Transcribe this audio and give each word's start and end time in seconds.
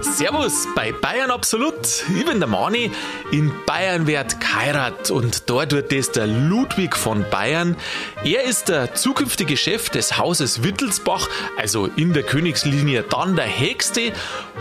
Servus 0.00 0.68
bei 0.76 0.92
Bayern 0.92 1.32
Absolut. 1.32 1.74
Ich 2.16 2.24
bin 2.24 2.38
der 2.38 2.46
Mani. 2.46 2.92
In 3.32 3.52
Bayern 3.66 4.06
wird 4.06 4.40
geheiratet 4.40 5.10
und 5.10 5.50
dort 5.50 5.72
wird 5.72 5.90
das 5.90 6.12
der 6.12 6.28
Ludwig 6.28 6.94
von 6.94 7.24
Bayern. 7.28 7.76
Er 8.22 8.44
ist 8.44 8.68
der 8.68 8.94
zukünftige 8.94 9.56
Chef 9.56 9.90
des 9.90 10.16
Hauses 10.16 10.62
Wittelsbach, 10.62 11.28
also 11.56 11.86
in 11.96 12.12
der 12.12 12.22
Königslinie 12.22 13.02
dann 13.02 13.34
der 13.34 13.46
Hexte. 13.46 14.12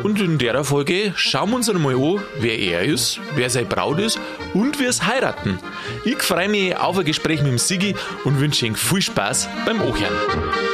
Und 0.01 0.19
in 0.19 0.39
der 0.39 0.63
Folge 0.63 1.13
schauen 1.15 1.51
wir 1.51 1.57
uns 1.57 1.69
einmal 1.69 1.93
an, 1.93 2.23
wer 2.39 2.57
er 2.57 2.81
ist, 2.81 3.19
wer 3.35 3.51
seine 3.51 3.67
Braut 3.67 3.99
ist 3.99 4.19
und 4.55 4.79
wir 4.79 4.89
es 4.89 5.05
heiraten. 5.05 5.59
Ich 6.05 6.23
freue 6.23 6.49
mich 6.49 6.75
auf 6.75 6.97
ein 6.97 7.05
Gespräch 7.05 7.43
mit 7.43 7.51
dem 7.51 7.59
Sigi 7.59 7.95
und 8.23 8.39
wünsche 8.39 8.65
Ihnen 8.65 8.75
viel 8.75 9.03
Spaß 9.03 9.47
beim 9.63 9.79
Ohren. 9.81 10.64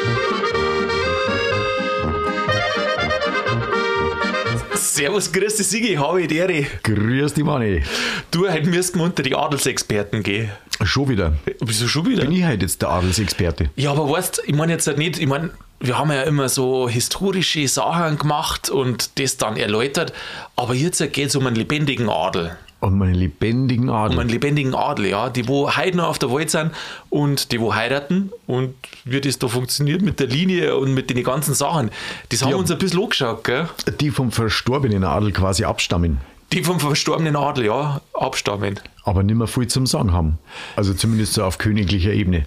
Servus, 4.94 5.32
grüß 5.32 5.56
dich, 5.56 5.68
Sigi, 5.68 5.94
habe 5.94 6.22
ich 6.22 6.28
die 6.28 6.36
Ehre. 6.36 6.66
Grüß 6.84 7.34
dich, 7.34 7.46
Manni. 7.46 7.82
Du, 8.30 8.46
heute 8.50 8.68
müssten 8.68 9.00
wir 9.00 9.06
unter 9.06 9.24
die 9.24 9.34
Adelsexperten 9.34 10.22
gehen. 10.22 10.52
Schon 10.84 11.08
wieder. 11.08 11.32
Wieso 11.62 11.88
schon 11.88 12.08
wieder? 12.08 12.24
Bin 12.24 12.34
ich 12.34 12.44
halt 12.44 12.62
jetzt 12.62 12.82
der 12.82 12.90
Adelsexperte? 12.90 13.70
Ja, 13.78 13.92
aber 13.92 14.10
weißt 14.10 14.44
ich 14.46 14.54
meine 14.54 14.74
jetzt 14.74 14.88
halt 14.88 14.98
nicht, 14.98 15.18
ich 15.18 15.28
meine, 15.28 15.52
wir 15.80 15.98
haben 15.98 16.12
ja 16.12 16.24
immer 16.24 16.50
so 16.50 16.90
historische 16.90 17.66
Sachen 17.70 18.18
gemacht 18.18 18.70
und 18.70 19.18
das 19.18 19.38
dann 19.38 19.56
erläutert, 19.56 20.12
aber 20.58 20.74
jetzt 20.74 21.00
geht 21.14 21.30
es 21.30 21.38
um 21.38 21.48
einen 21.48 21.56
lebendigen 21.56 22.10
Adel. 22.10 22.58
Um 22.82 23.00
einen 23.02 23.14
lebendigen 23.14 23.90
Adel. 23.90 24.16
Um 24.16 24.20
einen 24.22 24.30
lebendigen 24.30 24.74
Adel, 24.76 25.06
ja, 25.06 25.30
die 25.30 25.48
wo 25.48 25.74
heute 25.76 25.96
noch 25.98 26.08
auf 26.10 26.20
der 26.20 26.34
Welt 26.34 26.50
sind 26.50 26.72
und 27.10 27.52
die 27.52 27.62
wo 27.62 27.74
heiraten 27.76 28.32
und 28.48 28.74
wie 29.06 29.22
das 29.22 29.38
da 29.40 29.48
funktioniert 29.48 30.02
mit 30.02 30.20
der 30.20 30.28
Linie 30.28 30.76
und 30.76 30.94
mit 30.94 31.10
den 31.10 31.24
ganzen 31.24 31.54
Sachen. 31.54 31.92
Das 32.30 32.42
haben 32.42 32.50
Ja. 32.50 32.56
wir 32.56 32.60
uns 32.60 32.72
ein 32.72 32.80
bisschen 32.80 33.02
angeschaut, 33.04 33.44
gell? 33.44 33.70
Die 34.00 34.10
vom 34.10 34.32
verstorbenen 34.32 35.04
Adel 35.04 35.32
quasi 35.32 35.64
abstammen, 35.64 36.18
Die 36.52 36.64
vom 36.64 36.80
verstorbenen 36.80 37.36
Adel, 37.36 37.66
ja, 37.66 38.02
abstammen. 38.14 38.80
aber 39.04 39.22
nicht 39.24 39.36
mehr 39.38 39.48
viel 39.48 39.68
zum 39.68 39.86
Sagen 39.86 40.12
haben. 40.12 40.40
Also 40.76 40.94
zumindest 40.96 41.34
so 41.36 41.44
auf 41.44 41.60
königlicher 41.60 42.12
Ebene. 42.12 42.46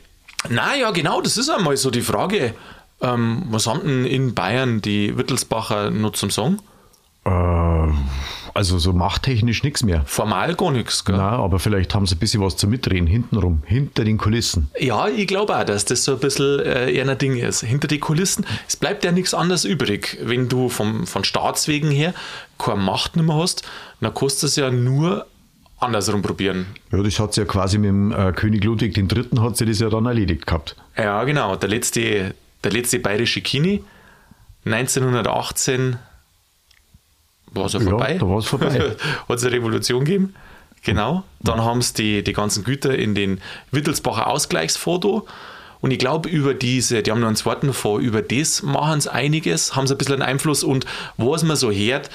Na 0.51 0.75
ja, 0.77 0.91
genau, 0.91 1.21
das 1.21 1.37
ist 1.39 1.49
einmal 1.49 1.77
so 1.77 1.91
die 1.93 2.03
Frage. 2.03 2.55
Ähm, 3.01 3.45
was 3.51 3.67
haben 3.69 3.81
denn 3.87 4.05
in 4.05 4.35
Bayern 4.35 4.83
die 4.83 5.17
Wittelsbacher 5.17 5.91
noch 5.91 6.13
zum 6.13 6.31
Song? 6.31 6.59
Äh, 7.25 7.31
also 8.55 8.79
so 8.79 8.93
machttechnisch 8.93 9.65
nichts 9.65 9.83
mehr. 9.83 10.03
Formal 10.07 10.55
gar 10.55 10.71
nichts, 10.71 11.05
gell? 11.05 11.17
Na, 11.17 11.31
aber 11.31 11.59
vielleicht 11.59 11.95
haben 11.95 12.07
sie 12.07 12.15
ein 12.15 12.19
bisschen 12.19 12.41
was 12.41 12.57
zum 12.57 12.71
Mitreden, 12.71 13.09
hintenrum, 13.09 13.63
hinter 13.67 14.05
den 14.05 14.17
Kulissen. 14.17 14.71
Ja, 14.79 15.09
ich 15.09 15.27
glaube 15.27 15.57
auch, 15.57 15.65
dass 15.65 15.85
das 15.85 16.05
so 16.05 16.13
ein 16.13 16.21
bisschen 16.21 16.61
äh, 16.61 16.93
eher 16.93 17.09
ein 17.09 17.19
Ding 17.19 17.37
ist. 17.37 17.63
Hinter 17.63 17.89
die 17.89 17.99
Kulissen, 17.99 18.47
es 18.69 18.77
bleibt 18.77 19.05
ja 19.05 19.11
nichts 19.11 19.35
anderes 19.35 19.65
übrig. 19.65 20.19
Wenn 20.23 20.49
du 20.49 20.69
vom, 20.69 21.07
von 21.07 21.25
Staatswegen 21.25 21.91
her 21.91 22.15
keine 22.59 22.81
Macht 22.81 23.17
mehr 23.17 23.35
hast, 23.35 23.65
dann 24.01 24.15
kannst 24.15 24.43
du 24.43 24.47
es 24.47 24.57
ja 24.57 24.71
nur 24.71 25.27
andersrum 25.81 26.23
probieren. 26.23 26.67
Ja, 26.93 27.03
das 27.03 27.19
hat 27.19 27.35
sie 27.35 27.41
ja 27.41 27.47
quasi 27.47 27.79
mit 27.79 27.89
dem 27.89 28.13
äh, 28.13 28.33
König 28.33 28.63
Ludwig 28.65 28.97
III. 28.97 29.41
hat 29.41 29.57
sie 29.57 29.67
das 29.67 29.81
ja 29.81 29.91
dann 29.91 30.07
erledigt 30.07 30.47
gehabt. 30.47 30.77
Ja, 30.97 31.25
genau. 31.25 31.57
Der 31.57 31.69
letzte, 31.69 32.35
der 32.63 32.73
letzte 32.73 33.01
bayerische 33.01 33.41
Kini, 33.41 33.83
1918 34.65 35.99
war 37.55 37.67
es 37.67 37.73
ja 37.75 37.81
Ja, 37.81 37.91
vorbei. 37.91 38.17
da 38.19 38.29
war's 38.29 38.47
vorbei. 38.47 38.97
Hat 39.29 39.39
es 39.39 39.45
eine 39.45 39.55
Revolution 39.55 40.05
gegeben. 40.05 40.35
Genau. 40.83 41.25
Dann 41.41 41.63
haben 41.65 41.81
sie 41.83 41.95
die, 41.95 42.25
die 42.25 42.33
ganzen 42.35 42.63
Güter 42.65 42.95
in 42.97 43.15
den 43.15 43.41
Wittelsbacher 43.71 44.27
Ausgleichsfoto. 44.27 45.27
Und 45.81 45.91
ich 45.91 45.99
glaube, 45.99 46.29
über 46.29 46.55
diese, 46.55 47.03
die 47.03 47.11
haben 47.11 47.21
noch 47.21 47.27
einen 47.27 47.37
zweiten 47.37 47.73
vor, 47.73 47.99
über 48.01 48.23
das 48.23 48.63
machen 48.63 49.01
sie 49.01 49.13
einiges, 49.13 49.77
haben 49.77 49.87
sie 49.87 49.95
ein 49.95 49.99
bisschen 49.99 50.15
einen 50.15 50.23
Einfluss. 50.23 50.63
Und 50.65 50.87
was 51.17 51.43
man 51.43 51.57
so 51.57 51.71
hört, 51.71 52.11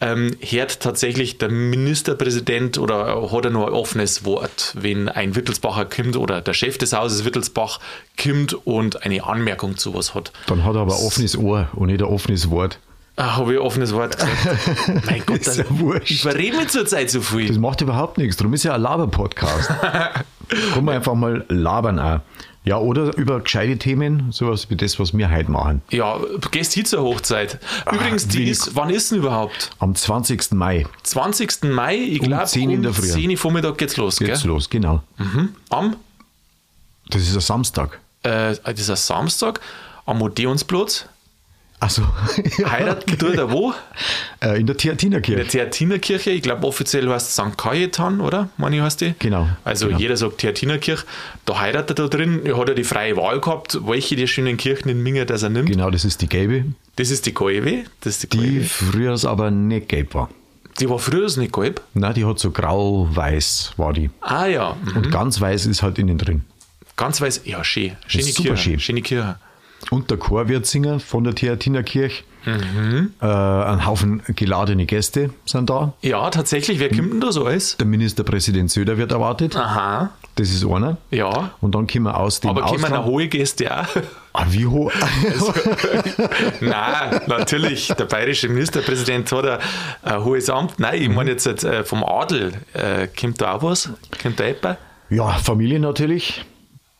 ähm, 0.00 0.36
hört 0.40 0.78
tatsächlich 0.80 1.38
der 1.38 1.48
Ministerpräsident 1.50 2.78
oder 2.78 3.30
hat 3.32 3.44
er 3.44 3.50
nur 3.50 3.66
ein 3.66 3.72
offenes 3.72 4.24
Wort, 4.24 4.72
wenn 4.78 5.08
ein 5.08 5.34
Wittelsbacher 5.34 5.84
kommt 5.86 6.16
oder 6.16 6.40
der 6.40 6.52
Chef 6.54 6.78
des 6.78 6.92
Hauses 6.92 7.24
Wittelsbach 7.24 7.80
kommt 8.20 8.54
und 8.66 9.04
eine 9.04 9.24
Anmerkung 9.24 9.76
zu 9.76 9.94
was 9.94 10.14
hat. 10.14 10.30
Dann 10.46 10.64
hat 10.64 10.76
er 10.76 10.82
aber 10.82 10.94
ein 10.96 11.04
offenes 11.04 11.36
Ohr 11.36 11.68
und 11.74 11.88
nicht 11.88 12.00
ein 12.00 12.06
offenes 12.08 12.50
Wort. 12.50 12.78
Ah, 13.20 13.36
Habe 13.36 13.54
ich 13.54 13.58
ein 13.58 13.66
offenes 13.66 13.92
Wort 13.94 14.16
gesagt? 14.16 15.04
mein 15.06 15.22
Gott, 15.26 15.38
Ist 15.38 15.56
ja 15.58 15.64
wurscht. 15.70 16.10
ich 16.10 16.22
verrede 16.22 16.56
mir 16.56 16.66
zurzeit 16.68 17.10
so 17.10 17.20
viel. 17.20 17.48
Das 17.48 17.58
macht 17.58 17.80
überhaupt 17.80 18.16
nichts. 18.16 18.36
Darum 18.36 18.54
ist 18.54 18.62
ja 18.62 18.74
ein 18.74 18.80
Laber-Podcast. 18.80 19.68
Kann 20.72 20.84
man 20.84 20.94
einfach 20.94 21.14
mal 21.14 21.44
labern 21.48 21.98
auch. 21.98 22.20
Ja, 22.64 22.78
oder 22.78 23.16
über 23.16 23.40
gescheite 23.40 23.76
Themen, 23.78 24.30
sowas 24.30 24.70
wie 24.70 24.76
das, 24.76 24.98
was 25.00 25.16
wir 25.16 25.30
heute 25.30 25.50
machen. 25.50 25.82
Ja, 25.90 26.18
gehst 26.50 26.74
hin 26.74 26.84
zur 26.84 27.02
Hochzeit. 27.02 27.58
Übrigens, 27.90 28.28
die 28.28 28.38
wenig- 28.38 28.50
ist, 28.50 28.76
wann 28.76 28.90
ist 28.90 29.10
denn 29.10 29.18
überhaupt? 29.18 29.70
Am 29.78 29.94
20. 29.94 30.52
Mai 30.52 30.86
20. 31.02 31.64
Mai, 31.64 31.96
ich 31.96 32.20
Um 32.20 32.28
glaube, 32.28 32.44
10 32.44 32.70
in 32.70 32.82
der 32.82 32.92
Früh. 32.92 33.06
10 33.08 33.30
Uhr 33.30 33.36
Vormittag 33.36 33.78
geht's 33.78 33.96
los, 33.96 34.18
geht's 34.18 34.42
gell? 34.42 34.50
los, 34.50 34.68
genau. 34.70 35.02
Mhm. 35.16 35.54
Am, 35.70 35.96
Das 37.08 37.22
ist 37.22 37.34
ein 37.34 37.40
Samstag. 37.40 37.98
äh, 38.22 38.54
das 38.64 38.78
ist 38.80 38.90
ein 38.90 38.96
Samstag, 38.96 39.60
am 40.06 40.20
Odeonsplatz. 40.22 41.06
Also 41.80 42.02
Heiraten 42.64 43.16
tut 43.18 43.36
er 43.36 43.52
wo? 43.52 43.72
äh, 44.40 44.46
in 44.48 44.48
der 44.48 44.58
In 44.58 44.66
der 44.66 44.76
Theatinerkirche. 44.76 45.46
Theatinerkirche. 45.46 46.30
Ich 46.30 46.42
glaube, 46.42 46.66
offiziell 46.66 47.08
heißt 47.08 47.28
es 47.28 47.34
St. 47.36 47.56
Cajetan, 47.56 48.20
oder? 48.20 48.48
Meine 48.56 48.82
heißt 48.82 49.00
die? 49.00 49.14
Genau, 49.20 49.48
Also 49.64 49.86
genau. 49.86 49.98
jeder 50.00 50.16
sagt 50.16 50.38
Theatinerkirche. 50.38 51.04
Da 51.44 51.60
heiratet 51.60 51.98
er 52.00 52.08
da 52.08 52.16
drin. 52.16 52.40
Er 52.44 52.56
hat 52.58 52.68
ja 52.68 52.74
die 52.74 52.82
freie 52.84 53.16
Wahl 53.16 53.40
gehabt, 53.40 53.78
welche 53.86 54.16
der 54.16 54.26
schönen 54.26 54.56
Kirchen 54.56 54.88
in 54.88 55.02
Minga 55.02 55.24
das 55.24 55.44
er 55.44 55.50
nimmt. 55.50 55.70
Genau, 55.70 55.90
das 55.90 56.04
ist 56.04 56.20
die 56.20 56.28
gelbe, 56.28 56.64
Das 56.96 57.10
ist 57.10 57.26
die 57.26 57.34
Galve. 57.34 57.84
Das 58.00 58.14
ist 58.16 58.32
die 58.32 58.36
die 58.36 58.60
früher 58.64 59.16
aber 59.24 59.50
nicht 59.52 59.88
gelb 59.88 60.14
war. 60.14 60.30
Die 60.80 60.88
war 60.90 60.98
früher 60.98 61.26
nicht 61.38 61.52
gelb. 61.52 61.80
Nein, 61.94 62.14
die 62.14 62.24
hat 62.24 62.38
so 62.40 62.50
grau-weiß, 62.50 63.74
war 63.76 63.92
die. 63.92 64.10
Ah 64.20 64.46
ja, 64.46 64.76
mhm. 64.82 64.96
Und 64.96 65.10
ganz 65.12 65.40
weiß 65.40 65.66
ist 65.66 65.82
halt 65.82 65.98
innen 65.98 66.18
drin. 66.18 66.42
ganz 66.96 67.20
weiß. 67.20 67.42
Ja, 67.44 67.62
schön. 67.62 67.92
Schöne 68.08 68.24
ist 68.24 68.34
super 68.34 68.48
Kirche. 68.50 68.62
schön. 68.62 68.80
Schöne 68.80 69.02
Kirche. 69.02 69.36
Und 69.90 70.10
der 70.10 70.18
Chor 70.18 70.48
wird 70.48 70.66
singen 70.66 71.00
von 71.00 71.24
der 71.24 71.34
Theatinerkirche. 71.34 72.24
Mhm. 72.44 73.12
Äh, 73.20 73.26
ein 73.26 73.84
Haufen 73.84 74.22
geladene 74.28 74.86
Gäste 74.86 75.30
sind 75.44 75.68
da. 75.70 75.92
Ja, 76.02 76.30
tatsächlich. 76.30 76.78
Wer 76.78 76.88
kommt 76.88 77.12
denn 77.12 77.20
da 77.20 77.32
so 77.32 77.44
alles? 77.46 77.76
Der 77.76 77.86
Ministerpräsident 77.86 78.70
Söder 78.70 78.96
wird 78.96 79.12
erwartet. 79.12 79.56
Aha. 79.56 80.10
Das 80.36 80.50
ist 80.50 80.64
einer. 80.64 80.96
Ja. 81.10 81.50
Und 81.60 81.74
dann 81.74 81.86
kommen 81.86 82.04
wir 82.04 82.16
aus 82.16 82.40
dem 82.40 82.50
Aber 82.50 82.62
kommen 82.62 82.84
Ausland. 82.84 83.04
hohe 83.06 83.26
Gäste 83.28 83.76
auch? 83.76 83.86
Ah, 84.32 84.46
wie 84.50 84.66
hoch? 84.66 84.92
Nein, 86.60 87.20
natürlich. 87.26 87.88
Der 87.88 88.04
bayerische 88.04 88.48
Ministerpräsident 88.48 89.30
hat 89.32 89.44
ein, 89.44 89.58
ein 90.04 90.24
hohes 90.24 90.48
Amt. 90.48 90.78
Nein, 90.78 91.02
ich 91.02 91.08
meine 91.08 91.30
jetzt 91.32 91.46
äh, 91.46 91.84
vom 91.84 92.04
Adel. 92.04 92.52
Äh, 92.72 93.08
kommt 93.08 93.40
da 93.40 93.54
auch 93.54 93.62
was? 93.62 93.90
Kommt 94.22 94.38
da 94.38 94.44
etwa? 94.44 94.76
ja, 95.10 95.28
Familie 95.32 95.80
natürlich. 95.80 96.44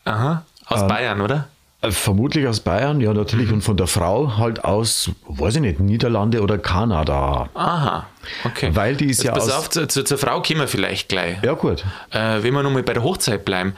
Aha. 0.05 0.43
Aus 0.65 0.87
Bayern, 0.87 1.21
oder? 1.21 1.47
Äh, 1.81 1.91
Vermutlich 1.91 2.45
aus 2.47 2.59
Bayern, 2.59 2.99
ja, 2.99 3.13
natürlich. 3.13 3.51
Und 3.51 3.61
von 3.61 3.77
der 3.77 3.87
Frau 3.87 4.37
halt 4.37 4.63
aus, 4.65 5.11
weiß 5.27 5.55
ich 5.55 5.61
nicht, 5.61 5.79
Niederlande 5.79 6.41
oder 6.41 6.57
Kanada. 6.57 7.49
Aha. 7.53 8.05
Okay. 8.43 8.71
Weil 8.73 8.95
die 8.97 9.05
ist 9.05 9.19
Jetzt 9.23 9.25
ja 9.27 9.31
pass 9.33 9.43
aus- 9.49 9.51
auf, 9.53 9.69
zu, 9.69 9.87
zu, 9.87 10.03
zur 10.03 10.17
Frau 10.17 10.41
kommen 10.41 10.59
wir 10.59 10.67
vielleicht 10.67 11.07
gleich. 11.09 11.41
Ja, 11.41 11.53
gut. 11.53 11.85
Äh, 12.11 12.43
wenn 12.43 12.53
wir 12.53 12.63
nochmal 12.63 12.83
bei 12.83 12.93
der 12.93 13.03
Hochzeit 13.03 13.45
bleiben. 13.45 13.73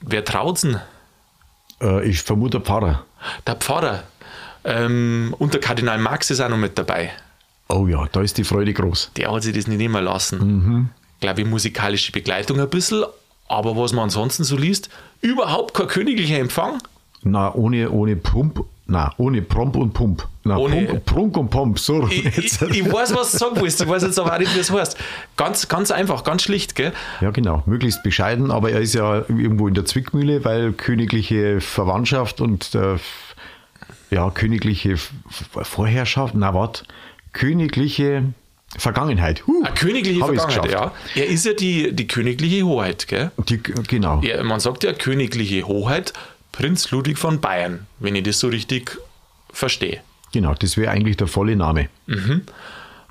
Wer 0.00 0.24
traut's 0.24 0.62
denn? 0.62 0.80
Äh, 1.80 2.08
ich 2.08 2.22
vermute 2.22 2.60
Pfarrer. 2.60 3.04
Der 3.46 3.54
Pfarrer. 3.54 4.02
Ähm, 4.64 5.34
und 5.38 5.52
der 5.54 5.60
Kardinal 5.60 5.98
Max 5.98 6.30
ist 6.30 6.40
auch 6.40 6.48
noch 6.48 6.56
mit 6.56 6.76
dabei. 6.78 7.10
Oh 7.68 7.86
ja, 7.86 8.06
da 8.12 8.20
ist 8.20 8.36
die 8.36 8.44
Freude 8.44 8.72
groß. 8.72 9.12
Der 9.16 9.32
hat 9.32 9.42
sich 9.42 9.54
das 9.54 9.66
nicht 9.66 9.80
immer 9.80 10.00
lassen. 10.02 10.38
Mhm. 10.38 10.88
Glaube 11.20 11.42
ich, 11.42 11.46
musikalische 11.46 12.12
Begleitung 12.12 12.60
ein 12.60 12.68
bisschen. 12.68 13.04
Aber 13.48 13.76
was 13.76 13.92
man 13.92 14.04
ansonsten 14.04 14.42
so 14.42 14.56
liest, 14.56 14.88
überhaupt 15.20 15.74
kein 15.74 15.86
königlicher 15.86 16.38
Empfang. 16.38 16.78
Na, 17.24 17.54
ohne, 17.54 17.90
ohne 17.90 18.16
Pump, 18.16 18.64
na, 18.86 19.12
ohne 19.16 19.40
Promp 19.42 19.76
und 19.76 19.92
Pump. 19.94 20.26
Na, 20.46 20.58
Ohne- 20.58 20.84
Prunk, 20.84 21.04
Prunk 21.06 21.36
und 21.38 21.48
Pomp, 21.50 21.78
so. 21.78 22.06
Ich, 22.08 22.26
ich, 22.38 22.60
ich 22.60 22.92
weiß, 22.92 23.14
was 23.14 23.32
du 23.32 23.38
sagen 23.38 23.56
willst. 23.58 23.80
Ich 23.80 23.88
weiß 23.88 24.02
jetzt 24.02 24.18
aber 24.18 24.34
auch 24.34 24.38
nicht, 24.38 24.54
wie 24.54 24.58
es 24.58 24.70
heißt. 24.70 24.98
Ganz, 25.38 25.68
ganz 25.68 25.90
einfach, 25.90 26.22
ganz 26.22 26.42
schlicht, 26.42 26.74
gell? 26.74 26.92
Ja, 27.22 27.30
genau. 27.30 27.62
Möglichst 27.64 28.02
bescheiden, 28.02 28.50
aber 28.50 28.70
er 28.72 28.80
ist 28.82 28.92
ja 28.94 29.20
irgendwo 29.28 29.68
in 29.68 29.72
der 29.74 29.86
Zwickmühle, 29.86 30.44
weil 30.44 30.72
königliche 30.74 31.62
Verwandtschaft 31.62 32.42
und 32.42 32.74
äh, 32.74 32.96
ja, 34.10 34.28
königliche 34.30 34.96
Vorherrschaft, 35.62 36.34
na 36.36 36.52
was? 36.54 36.84
Königliche 37.32 38.24
Vergangenheit. 38.76 39.46
Huh, 39.46 39.62
Eine 39.64 39.74
königliche 39.74 40.18
Vergangenheit, 40.24 40.70
ja. 40.72 40.92
Er 41.14 41.26
ist 41.26 41.46
ja 41.46 41.52
die, 41.54 41.92
die 41.94 42.06
königliche 42.06 42.64
Hoheit, 42.64 43.08
gell? 43.08 43.30
Die, 43.48 43.58
genau. 43.62 44.20
Ja, 44.22 44.42
man 44.42 44.60
sagt 44.60 44.84
ja 44.84 44.92
königliche 44.92 45.66
Hoheit, 45.66 46.12
Prinz 46.54 46.92
Ludwig 46.92 47.18
von 47.18 47.40
Bayern, 47.40 47.86
wenn 47.98 48.14
ich 48.14 48.22
das 48.22 48.38
so 48.38 48.46
richtig 48.48 48.96
verstehe. 49.52 50.00
Genau, 50.32 50.54
das 50.54 50.76
wäre 50.76 50.92
eigentlich 50.92 51.16
der 51.16 51.26
volle 51.26 51.56
Name. 51.56 51.88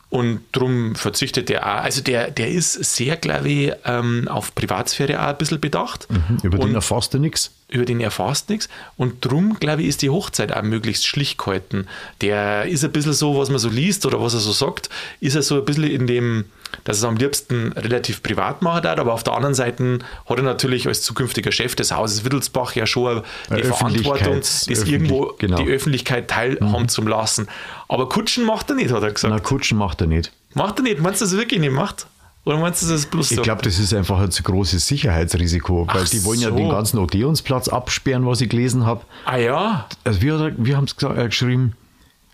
Und 0.10 0.42
darum 0.52 0.96
verzichtet 0.96 1.50
der 1.50 1.66
auch. 1.66 1.84
Also 1.84 2.02
der, 2.02 2.32
der 2.32 2.50
ist 2.50 2.74
sehr, 2.96 3.18
glaube 3.18 3.50
ich, 3.50 3.74
ähm, 3.84 4.28
auf 4.28 4.54
Privatsphäre 4.56 5.20
auch 5.22 5.30
ein 5.30 5.38
bisschen 5.38 5.60
bedacht. 5.60 6.08
Mhm, 6.10 6.38
über 6.44 6.60
und 6.60 6.68
den 6.68 6.76
erfasst 6.76 7.16
du 7.16 7.18
nichts. 7.18 7.52
über 7.68 7.84
den 7.84 8.00
erfasst 8.00 8.50
nichts. 8.50 8.70
Und 8.96 9.26
drum, 9.26 9.58
glaube 9.60 9.82
ich, 9.82 9.88
ist 9.90 10.04
die 10.04 10.10
Hochzeit 10.10 10.54
auch 10.54 10.62
möglichst 10.62 11.06
schlicht 11.06 11.38
gehalten. 11.40 11.88
Der 12.22 12.66
ist 12.66 12.86
ein 12.86 12.92
bisschen 12.92 13.14
so, 13.14 13.38
was 13.38 13.50
man 13.50 13.60
so 13.60 13.70
liest 13.70 14.06
oder 14.06 14.22
was 14.22 14.36
er 14.36 14.40
so 14.40 14.52
sagt, 14.52 14.90
ist 15.20 15.36
er 15.36 15.42
so 15.42 15.58
ein 15.58 15.66
bisschen 15.66 15.86
in 15.86 16.08
dem, 16.08 16.46
dass 16.84 16.98
er 16.98 17.00
es 17.00 17.04
am 17.06 17.18
liebsten 17.18 17.72
relativ 17.74 18.24
privat 18.24 18.62
machen 18.62 18.84
darf, 18.84 19.00
aber 19.00 19.14
auf 19.14 19.24
der 19.24 19.34
anderen 19.34 19.56
Seite 19.56 20.00
hat 20.28 20.38
er 20.38 20.44
natürlich 20.44 20.88
als 20.88 21.02
zukünftiger 21.02 21.52
Chef 21.52 21.76
des 21.76 21.92
Hauses 21.92 22.24
Wittelsbach 22.26 22.76
ja 22.76 22.86
schon 22.86 23.22
die 23.56 23.64
Verantwortung, 23.64 24.36
das 24.38 24.68
irgendwo 24.68 25.34
genau. 25.38 25.58
die 25.58 25.70
Öffentlichkeit 25.70 26.30
teilhaben 26.30 26.90
zu 26.90 27.02
lassen. 27.04 27.48
Aber 27.88 28.10
Kutschen 28.10 28.46
macht 28.46 28.70
er 28.70 28.76
nicht, 28.76 28.92
hat 28.92 29.04
er 29.04 29.12
gesagt. 29.12 29.34
Na, 29.34 29.40
Kutschen 29.40 29.78
macht 29.78 30.02
er 30.02 30.08
nicht. 30.08 30.32
Macht 30.54 30.80
er 30.80 30.84
nicht? 30.84 31.00
Meinst 31.00 31.22
du 31.22 31.26
das 31.26 31.36
wirklich 31.38 31.60
nicht 31.60 31.74
macht? 31.74 32.08
Oder 32.46 32.58
meinst 32.58 32.82
du 32.82 32.88
das 32.88 33.00
ist 33.02 33.12
bloß 33.12 33.30
so? 33.30 33.36
Ich 33.36 33.42
glaube, 33.42 33.62
das 33.62 33.80
ist 33.80 33.94
einfach 33.94 34.20
ein 34.20 34.30
zu 34.30 34.44
großes 34.44 34.86
Sicherheitsrisiko, 34.86 35.88
weil 35.88 36.04
Ach 36.04 36.10
die 36.10 36.26
wollen 36.26 36.42
ja 36.42 36.50
so. 36.50 36.56
den 36.58 36.70
ganzen 36.70 36.98
Odeonsplatz 37.00 37.70
absperren, 37.70 38.26
was 38.26 38.42
ich 38.42 38.50
gelesen 38.50 38.86
habe. 38.86 39.02
ah 39.26 39.38
ja, 39.38 39.88
Also 40.04 40.22
wir, 40.22 40.34
er- 40.40 40.52
wir 40.58 40.76
haben 40.76 40.84
es 40.86 41.02
äh, 41.02 41.26
geschrieben, 41.28 41.74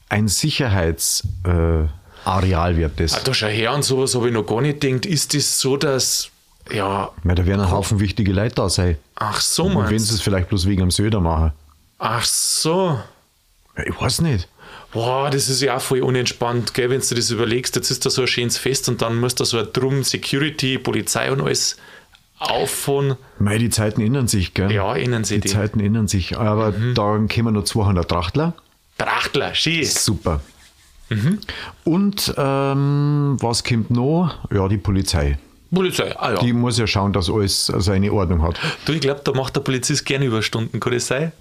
ein 0.10 0.28
Sicherheitsareal 0.28 1.86
äh, 1.86 1.99
Areal 2.26 2.76
wird 2.78 3.00
das. 3.00 3.14
ah, 3.16 3.22
da 3.24 3.34
schau 3.34 3.48
her 3.48 3.74
und 3.74 3.84
sowas 3.84 4.16
habe 4.16 4.28
ich 4.28 4.34
noch 4.34 4.46
gar 4.46 4.62
nicht 4.62 4.82
gedacht. 4.82 5.06
Ist 5.06 5.34
das 5.34 5.60
so, 5.60 5.78
dass, 5.78 6.30
ja, 6.72 7.10
Ja, 7.24 7.36
da 7.36 7.46
werden 7.46 7.62
ein 7.62 7.72
Haufen 7.72 8.00
wichtige 8.00 8.32
Leute 8.34 8.56
da 8.56 8.70
sein. 8.70 8.98
ach 9.16 9.40
so 9.42 9.64
Und 9.66 9.90
wenn 9.90 10.00
sie 10.00 10.14
es 10.16 10.22
vielleicht 10.22 10.50
bloß 10.50 10.68
wegen 10.68 10.82
am 10.84 10.92
Söder 10.92 11.20
machen. 11.20 11.52
Ach 11.98 12.24
so. 12.24 13.00
Ja, 13.78 13.84
Ich 13.86 14.00
weiß 14.00 14.22
nicht. 14.22 14.48
Boah, 14.92 15.30
das 15.30 15.50
ist 15.50 15.62
ja 15.62 15.78
auch 15.78 15.82
voll 15.82 16.02
unentspannt, 16.02 16.74
gell, 16.74 16.90
wenn 16.90 17.00
du 17.02 17.14
das 17.16 17.30
überlegst. 17.30 17.76
Jetzt 17.76 17.92
ist 17.92 18.06
da 18.06 18.10
so 18.10 18.22
ein 18.22 18.28
schönes 18.28 18.58
Fest 18.58 18.90
und 18.90 19.02
dann 19.04 19.18
muss 19.20 19.36
da 19.36 19.46
so 19.46 19.60
ein 19.60 19.68
Drum, 19.72 20.04
Security, 20.04 20.80
Polizei 20.80 21.32
und 21.32 21.42
alles 21.42 21.78
auffahren. 22.40 23.16
Mei, 23.38 23.58
die 23.58 23.70
Zeiten 23.70 24.02
ändern 24.02 24.28
sich, 24.28 24.54
gell? 24.54 24.72
Ja, 24.72 24.96
ändern 24.96 25.24
sie 25.26 25.36
Die 25.36 25.42
die. 25.42 25.48
Zeiten 25.50 25.80
ändern 25.80 26.08
sich. 26.08 26.38
Aber 26.38 26.72
Mhm. 26.72 26.96
dann 26.96 27.28
kommen 27.28 27.54
noch 27.54 27.66
200 27.66 28.10
Trachtler. 28.10 28.54
Trachtler, 28.98 29.54
schön. 29.54 29.86
Super. 29.86 30.42
Mhm. 31.10 31.40
Und 31.84 32.34
ähm, 32.38 33.38
was 33.40 33.64
kommt 33.64 33.90
noch? 33.92 34.38
Ja, 34.54 34.68
die 34.68 34.78
Polizei. 34.78 35.38
Polizei, 35.74 36.18
ah 36.18 36.34
ja. 36.34 36.40
Die 36.40 36.54
muss 36.54 36.78
ja 36.80 36.88
schauen, 36.88 37.14
dass 37.14 37.30
alles 37.30 37.66
seine 37.68 38.12
Ordnung 38.12 38.42
hat. 38.42 38.60
du, 38.86 38.94
ich 38.94 39.02
glaube, 39.02 39.22
da 39.24 39.32
macht 39.34 39.56
der 39.56 39.62
Polizist 39.62 40.06
gerne 40.06 40.26
Überstunden, 40.26 40.80
kann 40.80 40.94
das 40.94 41.08
sein? 41.08 41.32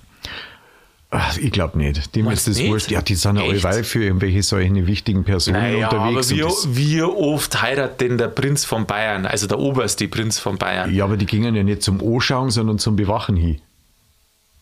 Ach, 1.11 1.39
ich 1.39 1.51
glaube 1.53 1.79
nicht. 1.79 2.15
Dem 2.15 2.27
Meinst 2.27 2.47
ist 2.47 2.57
das 2.57 2.63
nicht? 2.63 2.71
wurscht. 2.71 2.91
Ja, 2.91 3.01
die 3.01 3.15
sind 3.15 3.37
ja 3.37 3.43
allweil 3.43 3.83
für 3.83 4.05
irgendwelche 4.05 4.43
solchen 4.43 4.87
wichtigen 4.87 5.25
Personen 5.25 5.57
Naja, 5.59 5.89
aber 5.91 6.09
unterwegs. 6.09 6.29
wie, 6.31 6.43
und 6.43 6.51
das, 6.53 6.69
wie 6.77 7.03
oft 7.03 7.63
heiratet 7.63 8.01
denn 8.03 8.19
der 8.19 8.29
Prinz 8.29 8.67
von 8.67 8.85
Bayern, 8.85 9.25
also 9.25 9.47
der 9.47 9.59
oberste 9.59 10.07
Prinz 10.09 10.39
von 10.39 10.59
Bayern? 10.59 10.95
ja, 10.95 11.05
aber 11.05 11.17
die 11.17 11.25
gingen 11.25 11.55
ja 11.55 11.63
nicht 11.63 11.83
zum 11.83 12.03
Anschauen, 12.07 12.51
sondern 12.51 12.79
zum 12.79 12.97
Bewachen 12.97 13.37
hin. 13.37 13.59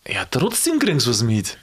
Ja, 0.06 0.24
trotzdem 0.30 0.78
kriegen 0.78 1.00
sie 1.00 1.10
was 1.10 1.24
mit. 1.24 1.58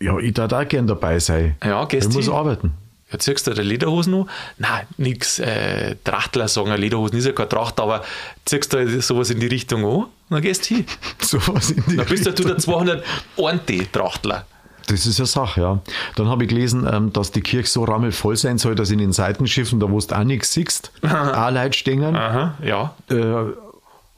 Ja, 0.00 0.18
ich 0.18 0.34
darf 0.34 0.52
auch 0.52 0.66
gern 0.68 0.86
dabei 0.86 1.18
sein. 1.18 1.56
Ja, 1.64 1.84
gehst 1.84 2.08
Ich 2.10 2.14
muss 2.14 2.26
hin. 2.26 2.34
arbeiten. 2.34 2.72
Ja, 3.10 3.18
ziehst 3.18 3.46
du 3.46 3.52
eine 3.52 3.62
Lederhose 3.62 4.10
noch? 4.10 4.26
Nein, 4.58 4.86
nix. 4.98 5.38
Äh, 5.38 5.96
Trachtler 6.04 6.46
sagen, 6.46 6.72
Lederhosen 6.74 7.18
ist 7.18 7.24
ja 7.24 7.32
keine 7.32 7.48
Tracht, 7.48 7.80
aber 7.80 8.04
ziehst 8.44 8.72
du 8.72 9.00
sowas 9.00 9.30
in 9.30 9.40
die 9.40 9.46
Richtung 9.46 9.84
an, 9.84 10.06
dann 10.28 10.42
gehst 10.42 10.68
du 10.70 10.74
hin. 10.76 10.84
So 11.20 11.38
was 11.48 11.70
in 11.70 11.82
die 11.88 11.96
Dann 11.96 12.06
bist 12.06 12.26
du 12.26 12.30
Richtung. 12.30 12.46
der 12.48 12.58
200 12.58 13.04
Orte 13.36 13.90
Trachtler. 13.90 14.44
Das 14.88 15.04
ist 15.06 15.18
eine 15.20 15.26
Sache, 15.26 15.60
ja. 15.60 15.80
Dann 16.16 16.28
habe 16.28 16.44
ich 16.44 16.48
gelesen, 16.50 16.86
ähm, 16.90 17.12
dass 17.12 17.30
die 17.30 17.40
Kirche 17.42 17.68
so 17.68 17.84
rammelvoll 17.84 18.36
sein 18.36 18.56
soll, 18.58 18.74
dass 18.74 18.90
in 18.90 18.98
den 18.98 19.12
Seitenschiffen, 19.12 19.80
da 19.80 19.90
wo 19.90 19.98
du 20.00 20.14
auch 20.14 20.24
nichts 20.24 20.52
siehst, 20.52 20.92
auch 21.02 21.50
Leute 21.50 21.76
stehen. 21.78 22.02
Aha, 22.14 22.54
ja. 22.62 22.94
Äh, 23.10 23.14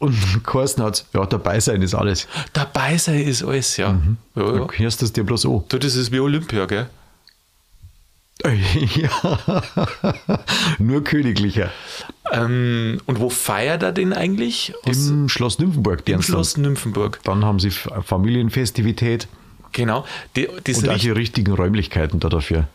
und 0.01 0.17
Carsten 0.45 0.83
hat, 0.83 1.05
ja, 1.15 1.25
dabei 1.27 1.61
sein 1.61 1.83
ist 1.83 1.95
alles. 1.95 2.27
Dabei 2.53 2.97
sein 2.99 3.21
ist 3.21 3.45
alles, 3.45 3.77
ja. 3.77 3.97
ja, 4.35 4.43
ja. 4.43 4.53
Du 4.53 4.69
hörst 4.73 5.03
das 5.03 5.13
dir 5.13 5.23
bloß 5.23 5.47
an. 5.47 5.63
Du, 5.69 5.79
das 5.79 5.95
ist 5.95 6.11
wie 6.11 6.19
Olympia, 6.19 6.67
gell? 6.67 6.89
ja. 8.95 9.63
Nur 10.79 11.05
königlicher. 11.05 11.71
Ähm, 12.33 12.99
und 13.05 13.21
wo 13.21 13.29
feiert 13.29 13.83
er 13.83 13.93
denn 13.93 14.15
eigentlich? 14.15 14.73
Aus, 14.85 15.09
Im 15.09 15.29
Schloss 15.29 15.59
Nymphenburg, 15.59 16.09
Im 16.09 16.23
Schloss 16.23 16.57
Nymphenburg. 16.57 17.21
Dann 17.25 17.45
haben 17.45 17.61
sie 17.61 17.71
Familienfestivität 17.71 19.29
Genau. 19.73 20.05
Die, 20.37 20.49
und 20.49 20.89
auch 20.89 20.99
die 20.99 21.11
richtigen 21.11 21.53
Räumlichkeiten 21.53 22.19
da 22.19 22.29
dafür. 22.29 22.69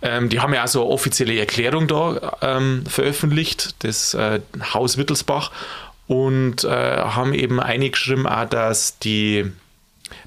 Ähm, 0.00 0.28
die 0.28 0.40
haben 0.40 0.54
ja 0.54 0.64
auch 0.64 0.68
so 0.68 0.82
eine 0.82 0.90
offizielle 0.90 1.36
Erklärung 1.36 1.88
da 1.88 2.36
ähm, 2.40 2.84
veröffentlicht, 2.86 3.74
das 3.84 4.14
äh, 4.14 4.40
Haus 4.74 4.96
Wittelsbach, 4.96 5.50
und 6.08 6.64
äh, 6.64 6.68
haben 6.68 7.34
eben 7.34 7.60
eingeschrieben, 7.60 8.26
auch, 8.26 8.46
dass, 8.46 8.98
die, 8.98 9.46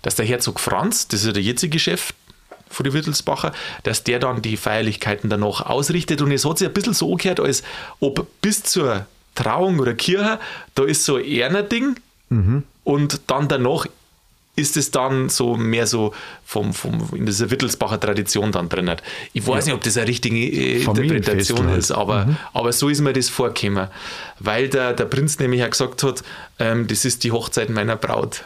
dass 0.04 0.16
der 0.16 0.26
Herzog 0.26 0.60
Franz, 0.60 1.08
das 1.08 1.22
ist 1.22 1.26
ja 1.26 1.34
der 1.34 1.44
jetzige 1.44 1.80
Chef 1.80 2.14
von 2.70 2.86
die 2.86 2.94
Wittelsbacher, 2.94 3.52
dass 3.84 4.04
der 4.04 4.20
dann 4.20 4.42
die 4.42 4.56
Feierlichkeiten 4.56 5.30
danach 5.30 5.62
ausrichtet. 5.66 6.22
Und 6.22 6.32
es 6.32 6.46
hat 6.46 6.60
sich 6.60 6.68
ein 6.68 6.74
bisschen 6.74 6.94
so 6.94 7.12
angehört, 7.12 7.42
als 7.42 7.64
ob 8.00 8.26
bis 8.42 8.64
zur 8.64 9.06
Trauung 9.36 9.80
oder 9.80 9.94
Kirche, 9.94 10.40
da 10.76 10.84
ist 10.84 11.04
so 11.04 11.18
ein 11.18 11.26
Ehrner-Ding 11.26 11.98
und 12.84 13.22
dann 13.28 13.48
danach 13.48 13.88
ist 14.56 14.78
es 14.78 14.92
dann 14.92 15.30
so 15.30 15.56
mehr 15.56 15.88
so 15.88 16.14
vom, 16.44 16.74
vom, 16.74 17.10
in 17.16 17.26
dieser 17.26 17.50
Wittelsbacher 17.52 18.00
Tradition 18.00 18.52
dann 18.52 18.70
drin. 18.70 18.92
Ich 19.34 19.48
weiß 19.48 19.66
nicht, 19.66 19.76
ob 19.76 19.82
das 19.82 19.98
eine 19.98 20.08
richtige 20.08 20.38
äh, 20.38 20.84
Interpretation 20.84 21.68
halt. 21.68 21.80
ist, 21.80 21.92
aber, 21.92 22.38
aber 22.54 22.74
so 22.74 22.90
ist 22.90 23.02
mir 23.02 23.14
das 23.14 23.30
vorgekommen. 23.30 23.88
Weil 24.40 24.70
der, 24.70 24.94
der 24.94 25.06
Prinz 25.06 25.40
nämlich 25.40 25.64
auch 25.64 25.70
gesagt 25.70 26.04
hat, 26.04 26.24
ähm, 26.60 26.88
das 26.88 27.06
ist 27.06 27.24
die 27.24 27.32
Hochzeit 27.32 27.70
meiner 27.70 27.96
Braut. 27.96 28.44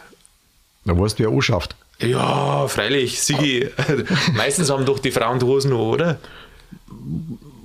Da 0.85 0.97
weißt 0.97 1.19
du, 1.19 1.23
wer 1.23 1.31
anschafft. 1.31 1.75
Ja, 1.99 2.67
freilich, 2.67 3.21
Sigi. 3.21 3.69
Meistens 4.35 4.69
haben 4.69 4.85
doch 4.85 4.99
die 4.99 5.11
Frauen 5.11 5.39
die 5.39 5.45
Hosen 5.45 5.71
an, 5.71 5.79
oder? 5.79 6.19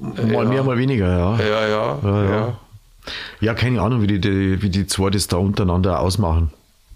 Mal 0.00 0.46
mehr, 0.46 0.62
mal 0.62 0.78
weniger, 0.78 1.08
ja. 1.08 1.38
Ja, 1.38 1.68
ja, 1.68 1.98
Ja, 2.02 2.24
ja. 2.24 2.30
ja. 2.30 2.58
Ja, 3.40 3.54
keine 3.54 3.80
Ahnung, 3.80 4.02
wie 4.02 4.06
die, 4.06 4.20
die, 4.20 4.62
wie 4.62 4.70
die 4.70 4.86
zwei 4.86 5.10
das 5.10 5.26
da 5.26 5.36
untereinander 5.38 6.00
ausmachen. 6.00 6.52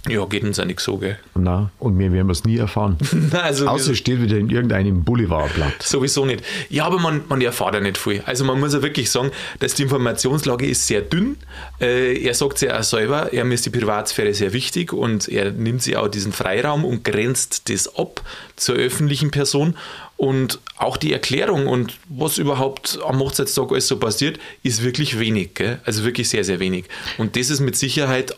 Ja, 0.09 0.27
geht 0.27 0.45
uns 0.45 0.59
ja 0.59 0.67
nicht 0.67 0.81
so, 0.81 0.99
gell? 0.99 1.19
Na, 1.35 1.71
und 1.79 1.99
wir 1.99 2.13
werden 2.13 2.29
es 2.29 2.45
nie 2.45 2.59
erfahren. 2.59 2.99
Nein, 3.13 3.41
also 3.41 3.67
Außer 3.67 3.93
es 3.93 3.99
steht 3.99 4.21
wieder 4.21 4.37
in 4.37 4.51
irgendeinem 4.51 5.03
Boulevardblatt. 5.03 5.83
Sowieso 5.83 6.27
nicht. 6.27 6.45
Ja, 6.69 6.85
aber 6.85 6.99
man, 6.99 7.23
man 7.29 7.41
erfahrt 7.41 7.75
ja 7.75 7.81
nicht 7.81 7.97
viel. 7.97 8.23
Also 8.27 8.45
man 8.45 8.61
muss 8.61 8.75
ja 8.75 8.83
wirklich 8.83 9.11
sagen, 9.11 9.31
dass 9.61 9.75
die 9.75 9.83
Informationslage 9.85 10.67
ist 10.67 10.87
sehr 10.87 11.01
dünn. 11.01 11.37
Äh, 11.81 12.23
er 12.23 12.35
sagt 12.35 12.61
ja 12.61 12.79
auch 12.79 12.83
selber, 12.83 13.33
er 13.33 13.51
ist 13.51 13.65
die 13.65 13.71
Privatsphäre 13.71 14.35
sehr 14.35 14.53
wichtig 14.53 14.93
und 14.93 15.27
er 15.29 15.53
nimmt 15.53 15.83
sich 15.83 15.97
auch 15.97 16.09
diesen 16.09 16.33
Freiraum 16.33 16.85
und 16.85 17.03
grenzt 17.03 17.71
das 17.71 17.97
ab 17.97 18.23
zur 18.57 18.75
öffentlichen 18.75 19.31
Person. 19.31 19.75
Und 20.17 20.61
auch 20.77 20.97
die 20.97 21.13
Erklärung 21.13 21.67
und 21.67 21.99
was 22.09 22.39
überhaupt 22.39 22.99
am 23.07 23.19
Hochzeitstag 23.19 23.71
alles 23.73 23.89
so 23.89 23.99
passiert, 23.99 24.39
ist 24.63 24.85
wirklich 24.85 25.19
wenig. 25.19 25.55
Gell? 25.55 25.81
Also 25.85 26.05
wirklich 26.05 26.29
sehr, 26.29 26.45
sehr 26.45 26.61
wenig. 26.61 26.85
Und 27.19 27.37
das 27.37 27.51
ist 27.51 27.61
mit 27.61 27.75
Sicherheit 27.75 28.37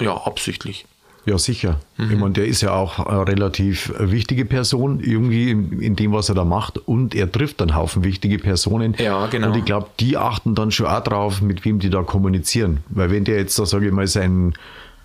ja 0.00 0.16
absichtlich. 0.16 0.86
Ja, 1.28 1.36
sicher. 1.36 1.78
Mhm. 1.98 2.10
Ich 2.10 2.18
meine, 2.18 2.32
der 2.32 2.46
ist 2.46 2.62
ja 2.62 2.72
auch 2.72 2.98
eine 3.00 3.26
relativ 3.26 3.92
wichtige 3.98 4.46
Person, 4.46 5.00
irgendwie 5.00 5.50
in, 5.50 5.94
dem, 5.94 6.12
was 6.12 6.30
er 6.30 6.34
da 6.34 6.44
macht. 6.44 6.78
Und 6.78 7.14
er 7.14 7.30
trifft 7.30 7.60
einen 7.60 7.74
Haufen 7.74 8.02
wichtige 8.02 8.38
Personen. 8.38 8.94
Ja, 8.98 9.26
genau. 9.26 9.48
Und 9.48 9.56
ich 9.56 9.64
glaube, 9.66 9.88
die 10.00 10.16
achten 10.16 10.54
dann 10.54 10.70
schon 10.70 10.86
auch 10.86 11.02
drauf, 11.02 11.42
mit 11.42 11.66
wem 11.66 11.80
die 11.80 11.90
da 11.90 12.02
kommunizieren. 12.02 12.78
Weil 12.88 13.10
wenn 13.10 13.24
der 13.24 13.36
jetzt 13.36 13.58
da, 13.58 13.66
sage 13.66 13.88
ich 13.88 13.92
mal, 13.92 14.06
sein, 14.06 14.54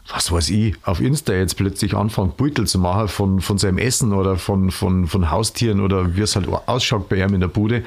was 0.07 0.31
weiß 0.31 0.49
ich, 0.51 0.75
auf 0.83 1.01
Insta 1.01 1.33
jetzt 1.33 1.55
plötzlich 1.55 1.93
anfängt, 1.93 2.37
Beutel 2.37 2.67
zu 2.67 2.79
machen 2.79 3.09
von, 3.09 3.41
von 3.41 3.57
seinem 3.57 3.77
Essen 3.77 4.13
oder 4.13 4.37
von, 4.37 4.71
von, 4.71 5.07
von 5.07 5.29
Haustieren 5.29 5.81
oder 5.81 6.15
wie 6.15 6.21
es 6.21 6.37
halt 6.37 6.47
ausschaut 6.47 7.09
bei 7.09 7.17
ihm 7.17 7.33
in 7.33 7.41
der 7.41 7.47
Bude, 7.49 7.83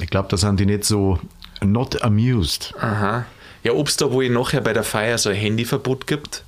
ich 0.00 0.10
glaube, 0.10 0.28
da 0.30 0.36
sind 0.36 0.60
die 0.60 0.66
nicht 0.66 0.84
so 0.84 1.18
not 1.64 2.02
amused. 2.02 2.74
Aha. 2.80 3.24
Ja, 3.66 3.72
ob 3.72 3.88
es 3.88 3.96
da 3.96 4.12
wohl 4.12 4.28
nachher 4.30 4.60
bei 4.60 4.72
der 4.72 4.84
Feier 4.84 5.18
so 5.18 5.28
ein 5.28 5.34
Handyverbot 5.34 6.06
gibt? 6.06 6.44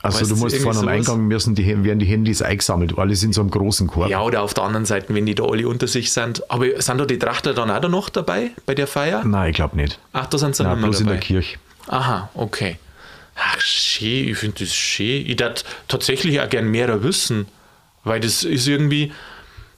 Also 0.00 0.20
Weißt 0.20 0.30
du 0.30 0.36
musst 0.36 0.56
vorne 0.58 0.78
am? 0.78 0.86
Eingang 0.86 1.26
müssen 1.26 1.56
die, 1.56 1.66
werden 1.82 1.98
die 1.98 2.06
Handys 2.06 2.40
eingesammelt, 2.40 2.96
alles 2.96 3.24
in 3.24 3.32
so 3.32 3.40
einem 3.40 3.50
großen 3.50 3.88
Korb. 3.88 4.08
Ja, 4.08 4.22
oder 4.22 4.42
auf 4.42 4.54
der 4.54 4.62
anderen 4.62 4.86
Seite, 4.86 5.12
wenn 5.12 5.26
die 5.26 5.34
da 5.34 5.42
alle 5.42 5.66
unter 5.66 5.88
sich 5.88 6.12
sind. 6.12 6.48
Aber 6.52 6.66
sind 6.80 6.98
da 6.98 7.04
die 7.04 7.18
Trachtler 7.18 7.52
dann 7.52 7.68
auch 7.68 7.88
noch 7.88 8.10
dabei 8.10 8.52
bei 8.64 8.76
der 8.76 8.86
Feier? 8.86 9.24
Nein, 9.24 9.50
ich 9.50 9.56
glaube 9.56 9.74
nicht. 9.74 9.98
Ach, 10.12 10.26
da 10.26 10.38
sind 10.38 10.54
sie 10.54 10.62
Nein, 10.62 10.76
nicht 10.76 10.84
bloß 10.84 11.00
in 11.00 11.06
dabei. 11.06 11.18
der 11.18 11.26
Kirche. 11.26 11.58
Aha, 11.88 12.30
okay. 12.34 12.78
Ach, 13.34 13.60
schön, 13.60 14.28
ich 14.28 14.38
finde 14.38 14.60
das 14.60 14.72
schön. 14.72 15.26
Ich 15.26 15.40
würde 15.40 15.62
tatsächlich 15.88 16.40
auch 16.40 16.48
gern 16.48 16.68
mehr 16.70 17.02
wissen, 17.02 17.46
weil 18.04 18.20
das 18.20 18.44
ist 18.44 18.68
irgendwie 18.68 19.12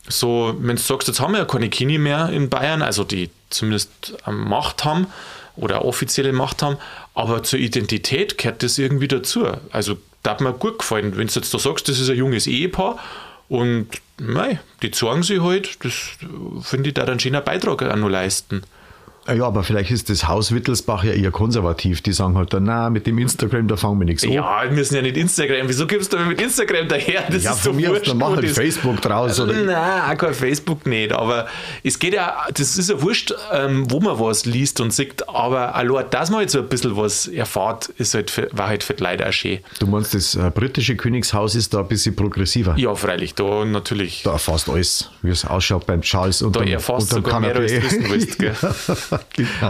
so, 0.07 0.55
wenn 0.59 0.77
du 0.77 0.83
sagst, 0.83 1.09
jetzt 1.09 1.21
haben 1.21 1.33
wir 1.33 1.39
ja 1.39 1.45
keine 1.47 1.71
Kini 1.71 1.97
mehr 1.97 2.29
in 2.29 2.51
Bayern, 2.51 2.83
also 2.83 3.05
die 3.05 3.31
zumindest 3.49 4.19
ähm, 4.27 4.47
Macht 4.47 4.85
haben 4.85 5.07
oder 5.61 5.85
offizielle 5.85 6.33
Macht 6.33 6.63
haben, 6.63 6.77
aber 7.15 7.43
zur 7.43 7.59
Identität 7.59 8.39
gehört 8.39 8.63
das 8.63 8.79
irgendwie 8.79 9.09
dazu. 9.09 9.47
Also, 9.71 9.99
da 10.23 10.33
hat 10.33 10.41
mir 10.41 10.53
gut 10.53 10.79
gefallen, 10.81 11.17
wenn 11.17 11.29
du 11.29 11.33
jetzt 11.35 11.55
da 11.55 11.59
sagst, 11.59 11.89
das 11.89 11.99
ist 11.99 12.11
ein 12.11 12.17
junges 12.17 12.47
Ehepaar 12.47 12.99
Und 13.49 13.89
mei, 14.19 14.61
die 14.81 14.93
zeigen 14.93 15.25
sich 15.25 15.41
halt, 15.43 15.85
das 15.85 15.95
finde 16.63 16.91
ich 16.91 16.95
da 16.95 17.03
einen 17.03 17.19
schönen 17.19 17.43
Beitrag 17.43 17.83
auch 17.83 17.97
noch 17.97 18.09
leisten. 18.09 18.63
Ja, 19.29 19.45
aber 19.47 19.63
vielleicht 19.63 19.91
ist 19.91 20.09
das 20.11 20.27
Haus 20.27 20.53
Wittelsbach 20.53 21.05
ja 21.05 21.13
eher 21.13 21.31
konservativ. 21.31 22.01
Die 22.01 22.13
sagen 22.13 22.37
halt 22.37 22.53
dann, 22.53 22.65
na, 22.65 22.91
mit 22.91 23.07
dem 23.07 23.19
Instagram, 23.19 23.69
da 23.69 23.77
fangen 23.77 24.01
wir 24.01 24.07
nichts 24.07 24.25
an. 24.25 24.31
Ja, 24.33 24.63
wir 24.65 24.71
müssen 24.73 24.97
ja 24.97 25.03
nicht 25.03 25.17
Instagram. 25.17 25.69
Wieso 25.69 25.87
gibst 25.87 26.13
du 26.13 26.19
mit 26.19 26.41
Instagram 26.41 26.89
daher? 26.89 27.25
Das 27.31 27.45
Ja, 27.45 27.53
ist 27.53 27.61
von 27.61 27.75
so 27.75 27.79
mir 27.81 27.93
aus, 27.93 28.03
dann 28.03 28.19
mach 28.19 28.35
halt 28.35 28.49
Facebook 28.49 29.01
draus. 29.03 29.39
Oder 29.39 29.53
Nein, 29.53 30.11
auch 30.11 30.17
kein 30.19 30.35
Facebook 30.35 30.87
nicht. 30.87 31.13
Aber 31.13 31.47
es 31.85 31.99
geht 31.99 32.15
ja, 32.15 32.35
das 32.53 32.77
ist 32.79 32.89
ja 32.91 33.01
wurscht, 33.03 33.33
ähm, 33.53 33.91
wo 33.91 34.01
man 34.01 34.19
was 34.19 34.47
liest 34.47 34.81
und 34.81 34.93
sieht. 34.93 35.29
Aber 35.29 35.75
allein, 35.75 36.07
dass 36.11 36.31
man 36.31 36.41
jetzt 36.41 36.53
so 36.53 36.59
ein 36.61 36.69
bisschen 36.69 36.97
was 36.97 37.29
erfahrt, 37.29 37.91
ist 37.99 38.15
halt 38.15 38.31
für, 38.31 38.49
war 38.53 38.69
halt 38.69 38.83
für 38.83 38.95
die 38.95 39.03
Leute 39.05 39.29
auch 39.29 39.33
schön. 39.33 39.59
du 39.79 39.87
meinst, 39.87 40.15
das 40.15 40.35
äh, 40.35 40.51
britische 40.53 40.97
Königshaus 40.97 41.55
ist 41.55 41.75
da 41.75 41.81
ein 41.81 41.89
bisschen 41.89 42.17
progressiver. 42.17 42.75
Ja, 42.79 42.95
freilich, 42.95 43.35
da 43.35 43.65
natürlich. 43.65 44.23
Da 44.25 44.33
erfasst 44.33 44.69
alles, 44.69 45.11
wie 45.23 45.31
es 45.31 45.45
ausschaut 45.45 45.87
beim 45.87 46.01
Charles. 46.01 46.43
Und 46.43 46.57
Da 46.57 46.61
dann- 46.61 46.69
erfasst 46.69 47.13
und 47.15 47.25
dann 47.25 47.25
sogar 47.25 47.41
mehr, 47.41 47.55
als 47.55 47.71
du 47.73 47.83
wissen 47.83 48.05
willst. 48.11 48.39
Gell? 48.39 48.55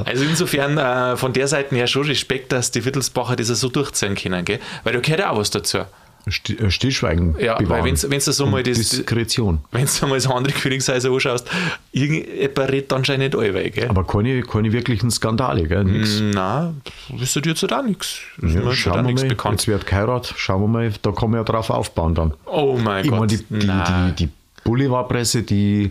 Also 0.04 0.24
insofern 0.24 0.78
äh, 0.78 1.16
von 1.16 1.32
der 1.32 1.48
Seite 1.48 1.74
her 1.74 1.86
schon 1.86 2.06
Respekt, 2.06 2.52
dass 2.52 2.70
die 2.70 2.84
Wittelsbacher 2.84 3.36
das 3.36 3.48
so 3.48 3.68
durchziehen 3.68 4.14
können. 4.14 4.44
Gell? 4.44 4.60
Weil 4.84 4.92
da 4.94 5.00
gehört 5.00 5.20
ja 5.20 5.30
auch 5.30 5.38
was 5.38 5.50
dazu. 5.50 5.78
Äh, 6.26 6.70
Stillschweigen 6.70 7.34
Ja, 7.40 7.54
weil 7.56 7.64
bewahren. 7.64 7.84
wenn's- 7.86 8.06
wenn's 8.10 8.26
da 8.26 8.32
so 8.32 8.44
mal 8.44 8.62
das- 8.62 8.76
Diskretion. 8.76 9.60
Wenn 9.72 9.86
du 10.00 10.06
mal 10.06 10.20
so 10.20 10.34
andere 10.34 10.52
Königshäuser 10.52 11.10
anschaust, 11.10 11.48
irgendjemand 11.92 12.58
redet 12.70 12.92
anscheinend 12.92 13.34
nicht 13.34 13.42
alle, 13.42 13.70
gell? 13.70 13.88
Aber 13.88 14.04
keine, 14.06 14.42
keine 14.42 14.70
wirklichen 14.70 15.10
Skandale, 15.10 15.66
gell? 15.66 15.84
Nix. 15.84 16.20
Nein, 16.20 16.82
wisst 17.16 17.36
ihr 17.36 17.42
jetzt 17.46 17.72
auch 17.72 17.82
nichts. 17.82 18.18
Ja, 18.42 18.60
auch 18.62 18.72
schauen 18.74 19.06
wir 19.06 19.14
mal, 19.14 19.28
bekannt. 19.28 19.60
jetzt 19.60 19.68
wird 19.68 19.86
geheiratet, 19.86 20.34
schauen 20.36 20.60
wir 20.60 20.68
mal, 20.68 20.92
da 21.00 21.10
kann 21.12 21.30
man 21.30 21.40
ja 21.40 21.44
drauf 21.44 21.70
aufbauen 21.70 22.14
dann. 22.14 22.34
Oh 22.44 22.78
mein 22.82 23.02
Ich 23.04 23.10
Gott. 23.10 23.20
meine, 23.20 23.28
die, 23.28 23.38
die, 23.48 23.66
die, 23.66 24.12
die 24.18 24.28
Boulevardpresse, 24.64 25.42
die, 25.42 25.90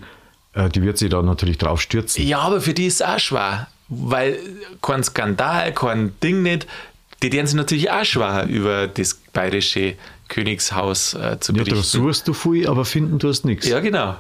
die 0.67 0.81
wird 0.81 0.97
sich 0.97 1.09
da 1.09 1.21
natürlich 1.21 1.57
drauf 1.57 1.79
stürzen. 1.81 2.25
Ja, 2.27 2.39
aber 2.39 2.59
für 2.59 2.73
die 2.73 2.87
ist 2.87 2.95
es 2.95 3.01
auch 3.01 3.19
schwer. 3.19 3.67
Weil 3.87 4.37
kein 4.81 5.03
Skandal, 5.03 5.73
kein 5.73 6.13
Ding 6.21 6.41
nicht. 6.43 6.67
Die 7.23 7.31
werden 7.31 7.47
sich 7.47 7.55
natürlich 7.55 7.89
auch 7.89 8.03
schwer 8.03 8.45
über 8.47 8.87
das 8.87 9.13
bayerische 9.33 9.95
Königshaus 10.27 11.13
äh, 11.15 11.37
zu 11.39 11.53
Ja, 11.53 11.59
da 11.59 11.63
berichten. 11.71 11.83
suchst 11.83 12.27
du 12.27 12.33
viel, 12.33 12.67
aber 12.67 12.85
finden 12.85 13.19
tust 13.19 13.45
nichts. 13.45 13.67
Ja, 13.67 13.79
genau. 13.79 14.15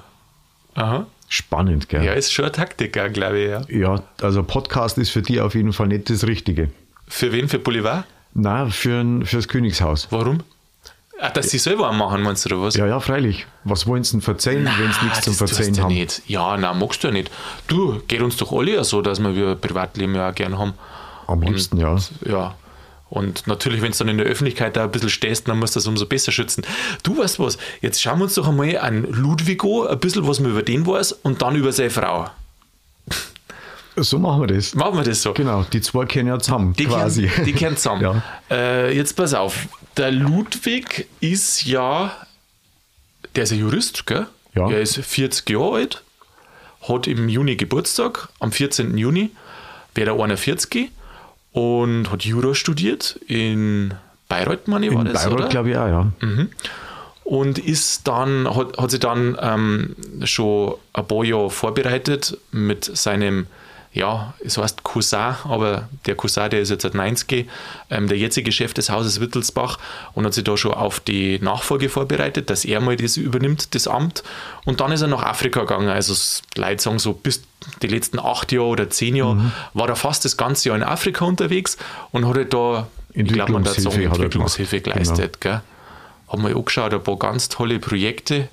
Aha. 0.75 1.05
Spannend, 1.27 1.89
gell? 1.89 2.03
Ja, 2.03 2.13
ist 2.13 2.33
schon 2.33 2.45
eine 2.45 2.51
Taktik, 2.51 2.97
auch, 2.97 3.11
glaube 3.13 3.39
ich. 3.39 3.49
Ja. 3.49 3.61
Ja, 3.95 4.03
also 4.21 4.41
Podcast 4.43 4.97
ist 4.97 5.11
für 5.11 5.21
die 5.21 5.39
auf 5.39 5.53
jeden 5.53 5.73
Fall 5.73 5.87
nicht 5.87 6.09
das 6.09 6.25
Richtige. 6.25 6.69
Für 7.07 7.31
wen? 7.31 7.47
Für 7.47 7.59
Boulevard? 7.59 8.05
Na, 8.33 8.67
für 8.69 8.99
ein, 9.01 9.25
fürs 9.25 9.47
Königshaus. 9.47 10.07
Warum? 10.09 10.39
Ach, 11.21 11.31
dass 11.31 11.49
sie 11.49 11.57
selber 11.57 11.91
machen, 11.91 12.21
meinst 12.21 12.45
du, 12.45 12.55
oder 12.55 12.63
was? 12.65 12.75
Ja, 12.75 12.87
ja, 12.87 12.99
freilich. 12.99 13.45
Was 13.65 13.85
wollen 13.87 14.03
sie 14.03 14.11
denn 14.11 14.21
verzeihen, 14.21 14.65
wenn 14.65 14.93
sie 14.93 15.03
nichts 15.03 15.21
zum 15.21 15.33
Verzeihen 15.33 15.77
haben? 15.81 15.93
Nicht. 15.93 16.21
Ja, 16.27 16.55
nein, 16.55 16.79
magst 16.79 17.03
du 17.03 17.07
ja 17.07 17.13
nicht. 17.13 17.29
Du, 17.67 18.01
geht 18.07 18.21
uns 18.21 18.37
doch 18.37 18.51
alle 18.53 18.75
ja 18.75 18.83
so, 18.83 19.01
dass 19.01 19.19
wir 19.19 19.35
wir 19.35 19.55
Privatleben 19.55 20.15
ja 20.15 20.29
auch 20.29 20.35
gern 20.35 20.57
haben. 20.57 20.73
Am 21.27 21.41
liebsten, 21.41 21.77
ja. 21.77 21.97
Ja. 22.25 22.55
Und 23.09 23.47
natürlich, 23.47 23.81
wenn 23.81 23.91
du 23.91 23.97
dann 23.97 24.07
in 24.09 24.17
der 24.17 24.27
Öffentlichkeit 24.27 24.77
da 24.77 24.83
ein 24.83 24.91
bisschen 24.91 25.09
stehst, 25.09 25.47
dann 25.47 25.59
musst 25.59 25.75
du 25.75 25.79
das 25.79 25.87
umso 25.87 26.05
besser 26.05 26.31
schützen. 26.31 26.63
Du 27.03 27.17
weißt 27.17 27.39
was, 27.39 27.57
jetzt 27.81 28.01
schauen 28.01 28.19
wir 28.19 28.25
uns 28.25 28.35
doch 28.35 28.47
einmal 28.47 28.77
an 28.77 29.03
Ludwigo, 29.03 29.87
ein 29.87 29.99
bisschen 29.99 30.27
was 30.27 30.39
man 30.39 30.51
über 30.51 30.61
den 30.61 30.85
weiß 30.85 31.13
und 31.13 31.41
dann 31.41 31.55
über 31.55 31.71
seine 31.71 31.89
Frau. 31.89 32.29
So 33.95 34.19
machen 34.19 34.41
wir 34.41 34.47
das. 34.47 34.75
Machen 34.75 34.97
wir 34.97 35.03
das 35.03 35.21
so. 35.21 35.33
Genau, 35.33 35.65
die 35.73 35.81
zwei 35.81 36.05
kennen 36.05 36.29
ja 36.29 36.39
zusammen, 36.39 36.73
Die 36.73 36.85
quasi. 36.85 37.27
Kennen, 37.27 37.45
die 37.45 37.53
kennen 37.53 37.77
zusammen. 37.77 38.21
Ja. 38.49 38.55
Äh, 38.55 38.95
jetzt 38.95 39.15
pass 39.15 39.33
auf. 39.33 39.67
Der 39.99 40.11
Ludwig 40.11 41.07
ist 41.19 41.65
ja, 41.65 42.15
der 43.35 43.43
ist 43.43 43.51
ein 43.51 43.59
Jurist, 43.59 44.07
gell? 44.07 44.27
Ja. 44.55 44.71
Er 44.71 44.79
ist 44.79 44.95
40 44.95 45.49
Jahre 45.49 45.75
alt, 45.75 46.03
hat 46.87 47.05
im 47.05 47.27
Juni 47.27 47.57
Geburtstag, 47.57 48.29
am 48.39 48.53
14. 48.53 48.97
Juni, 48.97 49.31
wäre 49.95 50.11
er 50.11 50.23
41 50.23 50.89
und 51.51 52.09
hat 52.09 52.23
Jura 52.23 52.55
studiert 52.55 53.19
in 53.27 53.93
Bayreuth, 54.29 54.69
meine 54.69 54.87
ich, 54.87 54.93
war 54.93 55.05
In 55.05 55.11
das, 55.11 55.25
Bayreuth, 55.25 55.49
glaube 55.49 55.71
ich, 55.71 55.77
auch, 55.77 55.87
ja. 55.87 56.11
und 57.25 57.59
ist 57.59 58.07
dann, 58.07 58.47
hat, 58.55 58.77
hat 58.77 58.91
sich 58.91 59.01
dann 59.01 59.37
ähm, 59.41 59.97
schon 60.23 60.75
ein 60.93 61.07
paar 61.07 61.25
Jahre 61.25 61.49
vorbereitet 61.49 62.37
mit 62.53 62.85
seinem, 62.85 63.47
ja, 63.91 64.35
es 64.45 64.57
heißt 64.57 64.83
Cousin, 64.83 65.35
aber 65.45 65.89
der 66.05 66.13
Cousin, 66.15 66.49
der 66.51 66.61
ist 66.61 66.69
jetzt 66.69 66.83
seit 66.83 66.93
90, 66.93 67.47
ähm, 67.89 68.07
der 68.07 68.17
jetzige 68.17 68.51
Chef 68.51 68.73
des 68.73 68.91
Hauses 68.91 69.19
Wittelsbach 69.19 69.79
und 70.13 70.25
hat 70.25 70.33
sich 70.35 70.43
da 70.43 70.55
schon 70.57 70.73
auf 70.73 70.99
die 70.99 71.39
Nachfolge 71.39 71.89
vorbereitet, 71.89 72.51
dass 72.51 72.65
er 72.65 72.81
mal 72.81 72.95
das 72.95 73.17
übernimmt, 73.17 73.73
das 73.73 73.87
Amt. 73.87 74.23
Und 74.65 74.79
dann 74.79 74.91
ist 74.91 75.01
er 75.01 75.07
nach 75.07 75.23
Afrika 75.23 75.61
gegangen. 75.61 75.89
Also 75.89 76.13
Leute 76.55 76.83
sagen 76.83 76.99
so, 76.99 77.13
bis 77.13 77.41
die 77.81 77.87
letzten 77.87 78.19
acht 78.19 78.51
Jahre 78.51 78.67
oder 78.67 78.89
zehn 78.91 79.15
Jahre 79.15 79.51
war 79.73 79.89
er 79.89 79.95
fast 79.95 80.23
das 80.23 80.37
ganze 80.37 80.69
Jahr 80.69 80.77
in 80.77 80.83
Afrika 80.83 81.25
unterwegs 81.25 81.77
und 82.11 82.27
hat 82.27 82.35
halt 82.35 82.53
da, 82.53 82.87
ich 83.13 83.25
glaube, 83.27 83.53
man 83.53 83.63
dazu 83.63 83.89
Entwicklungshilfe 83.89 84.81
gemacht. 84.81 84.83
Genau. 84.83 84.93
geleistet. 84.93 85.41
Gell? 85.41 85.61
Haben 86.27 86.43
wir 86.47 86.55
angeschaut, 86.55 86.93
ein 86.93 87.03
paar 87.03 87.17
ganz 87.17 87.49
tolle 87.49 87.79
Projekte. 87.79 88.49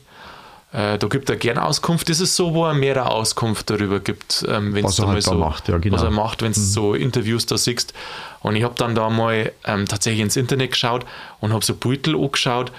Äh, 0.72 0.98
da 0.98 1.06
gibt 1.06 1.30
er 1.30 1.36
gerne 1.36 1.64
Auskunft. 1.64 2.08
Das 2.08 2.20
ist 2.20 2.36
so, 2.36 2.52
wo 2.52 2.66
er 2.66 2.74
mehr 2.74 3.10
Auskunft 3.10 3.70
darüber 3.70 4.00
gibt, 4.00 4.44
ähm, 4.48 4.74
wenn 4.74 4.84
Was 4.84 4.94
es 4.94 4.98
er 4.98 5.04
da 5.06 5.12
halt 5.12 5.26
da 5.26 5.30
so, 5.30 5.38
macht, 5.38 5.68
ja, 5.68 5.78
genau. 5.78 5.94
was 5.94 6.02
er 6.02 6.10
macht, 6.10 6.42
wenn 6.42 6.52
du 6.52 6.60
so 6.60 6.94
Interviews 6.94 7.46
da 7.46 7.56
siehst. 7.56 7.94
Und 8.42 8.56
ich 8.56 8.64
habe 8.64 8.74
dann 8.76 8.94
da 8.94 9.08
mal 9.08 9.52
ähm, 9.64 9.86
tatsächlich 9.86 10.20
ins 10.20 10.36
Internet 10.36 10.72
geschaut 10.72 11.06
und 11.40 11.52
habe 11.52 11.64
so 11.64 11.74
Beutel 11.74 12.16
angeschaut, 12.16 12.72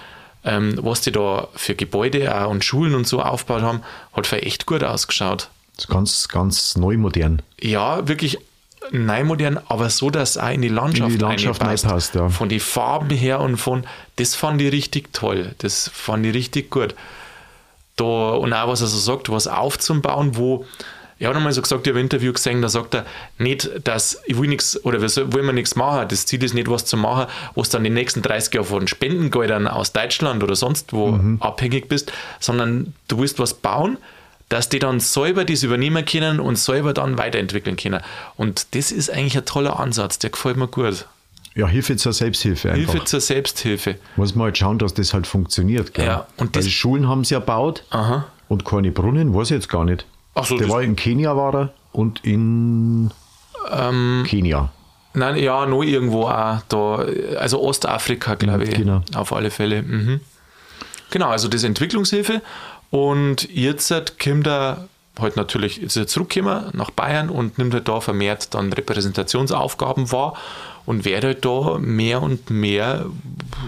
ähm, 0.44 0.78
was 0.82 1.00
die 1.00 1.12
da 1.12 1.48
für 1.54 1.74
Gebäude 1.74 2.34
auch 2.34 2.50
und 2.50 2.64
Schulen 2.64 2.94
und 2.94 3.06
so 3.06 3.22
aufgebaut 3.22 3.62
haben. 3.62 3.82
Hat 4.12 4.26
für 4.26 4.42
echt 4.42 4.66
gut 4.66 4.84
ausgeschaut. 4.84 5.48
Ganz, 5.88 6.28
ganz 6.28 6.76
neu 6.76 6.96
modern. 6.96 7.42
Ja, 7.60 8.06
wirklich 8.06 8.38
neumodern, 8.90 9.58
aber 9.68 9.90
so, 9.90 10.10
dass 10.10 10.30
es 10.30 10.38
auch 10.38 10.50
in 10.50 10.62
die 10.62 10.68
Landschaft, 10.68 11.10
In 11.10 11.18
die 11.18 11.24
Landschaft 11.24 11.60
reinpasst, 11.62 12.14
ja. 12.14 12.28
Von 12.28 12.48
den 12.48 12.60
Farben 12.60 13.10
her 13.10 13.40
und 13.40 13.56
von, 13.56 13.84
das 14.16 14.34
fand 14.34 14.60
ich 14.62 14.72
richtig 14.72 15.12
toll. 15.12 15.54
Das 15.58 15.90
fand 15.92 16.26
ich 16.26 16.34
richtig 16.34 16.70
gut. 16.70 16.94
Da, 17.98 18.04
und 18.04 18.52
auch, 18.54 18.68
was 18.68 18.80
er 18.80 18.86
so 18.86 18.98
sagt, 18.98 19.28
was 19.30 19.46
aufzubauen, 19.46 20.36
wo, 20.36 20.64
er 21.18 21.30
hat 21.30 21.36
einmal 21.36 21.52
so 21.52 21.60
gesagt, 21.60 21.84
ich 21.86 21.90
habe 21.90 21.98
ein 21.98 22.04
Interview 22.04 22.32
gesehen, 22.32 22.62
da 22.62 22.68
sagt 22.68 22.94
er, 22.94 23.04
nicht, 23.38 23.68
dass 23.84 24.22
ich 24.26 24.38
will 24.38 24.48
nichts, 24.48 24.82
oder 24.84 25.00
wir 25.02 25.32
wollen 25.32 25.46
wir 25.46 25.52
nichts 25.52 25.74
machen, 25.74 26.06
das 26.08 26.24
Ziel 26.26 26.42
ist 26.44 26.54
nicht, 26.54 26.70
was 26.70 26.84
zu 26.84 26.96
machen, 26.96 27.26
was 27.56 27.70
dann 27.70 27.82
die 27.84 27.90
nächsten 27.90 28.22
30 28.22 28.54
Jahre 28.54 28.66
von 28.66 28.86
Spendengeldern 28.86 29.66
aus 29.66 29.92
Deutschland 29.92 30.42
oder 30.44 30.54
sonst 30.54 30.92
wo 30.92 31.08
Mhm. 31.08 31.38
abhängig 31.42 31.88
bist, 31.88 32.12
sondern 32.38 32.94
du 33.08 33.18
willst 33.18 33.38
was 33.40 33.52
bauen, 33.54 33.98
dass 34.48 34.68
die 34.68 34.78
dann 34.78 35.00
selber 35.00 35.44
das 35.44 35.62
übernehmen 35.64 36.04
können 36.04 36.40
und 36.40 36.56
selber 36.56 36.94
dann 36.94 37.18
weiterentwickeln 37.18 37.76
können. 37.76 38.00
Und 38.36 38.74
das 38.76 38.92
ist 38.92 39.10
eigentlich 39.10 39.36
ein 39.36 39.44
toller 39.44 39.78
Ansatz, 39.80 40.18
der 40.20 40.30
gefällt 40.30 40.56
mir 40.56 40.68
gut. 40.68 41.06
Ja, 41.58 41.66
Hilfe 41.68 41.96
zur 41.96 42.12
Selbsthilfe 42.12 42.70
einfach. 42.72 42.92
Hilfe 42.92 43.04
zur 43.04 43.20
Selbsthilfe. 43.20 43.96
Muss 44.16 44.34
man 44.34 44.44
halt 44.46 44.58
schauen, 44.58 44.78
dass 44.78 44.94
das 44.94 45.12
halt 45.12 45.26
funktioniert. 45.26 45.92
Gell? 45.92 46.06
Ja, 46.06 46.26
und 46.36 46.46
Weil 46.46 46.48
das- 46.52 46.64
die 46.64 46.70
Schulen 46.70 47.08
haben 47.08 47.24
sie 47.24 47.34
ja 47.34 47.40
gebaut 47.40 47.82
Aha. 47.90 48.26
und 48.48 48.64
keine 48.64 48.92
Brunnen, 48.92 49.34
weiß 49.34 49.50
ich 49.50 49.56
jetzt 49.56 49.68
gar 49.68 49.84
nicht. 49.84 50.06
Ach 50.34 50.44
so, 50.46 50.56
Der 50.56 50.68
war 50.68 50.82
in 50.82 50.94
Kenia 50.96 51.36
war 51.36 51.54
er 51.54 51.72
und 51.92 52.24
in 52.24 53.10
Ähm, 53.72 54.24
Kenia. 54.26 54.70
Nein, 55.14 55.36
ja, 55.36 55.66
noch 55.66 55.82
irgendwo 55.82 56.24
auch 56.28 56.60
da, 56.68 57.04
also 57.38 57.60
Ostafrika, 57.60 58.34
glaube 58.36 58.64
ich. 58.64 58.74
Genau. 58.74 59.02
Auf 59.14 59.32
alle 59.32 59.50
Fälle. 59.50 59.82
Mhm. 59.82 60.20
Genau, 61.10 61.28
also 61.30 61.48
das 61.48 61.62
ist 61.62 61.64
Entwicklungshilfe. 61.64 62.40
Und 62.90 63.48
jetzt 63.50 63.92
kommt 64.22 64.46
er 64.46 64.86
halt 65.18 65.36
natürlich 65.36 65.82
ist 65.82 65.96
er 65.96 66.06
zurückgekommen 66.06 66.70
nach 66.72 66.90
Bayern 66.90 67.30
und 67.30 67.58
nimmt 67.58 67.74
halt 67.74 67.88
da 67.88 68.00
vermehrt 68.00 68.54
dann 68.54 68.72
Repräsentationsaufgaben 68.72 70.12
wahr 70.12 70.34
und 70.86 71.04
wird 71.04 71.24
halt 71.24 71.44
da 71.44 71.78
mehr 71.78 72.22
und 72.22 72.50
mehr 72.50 73.06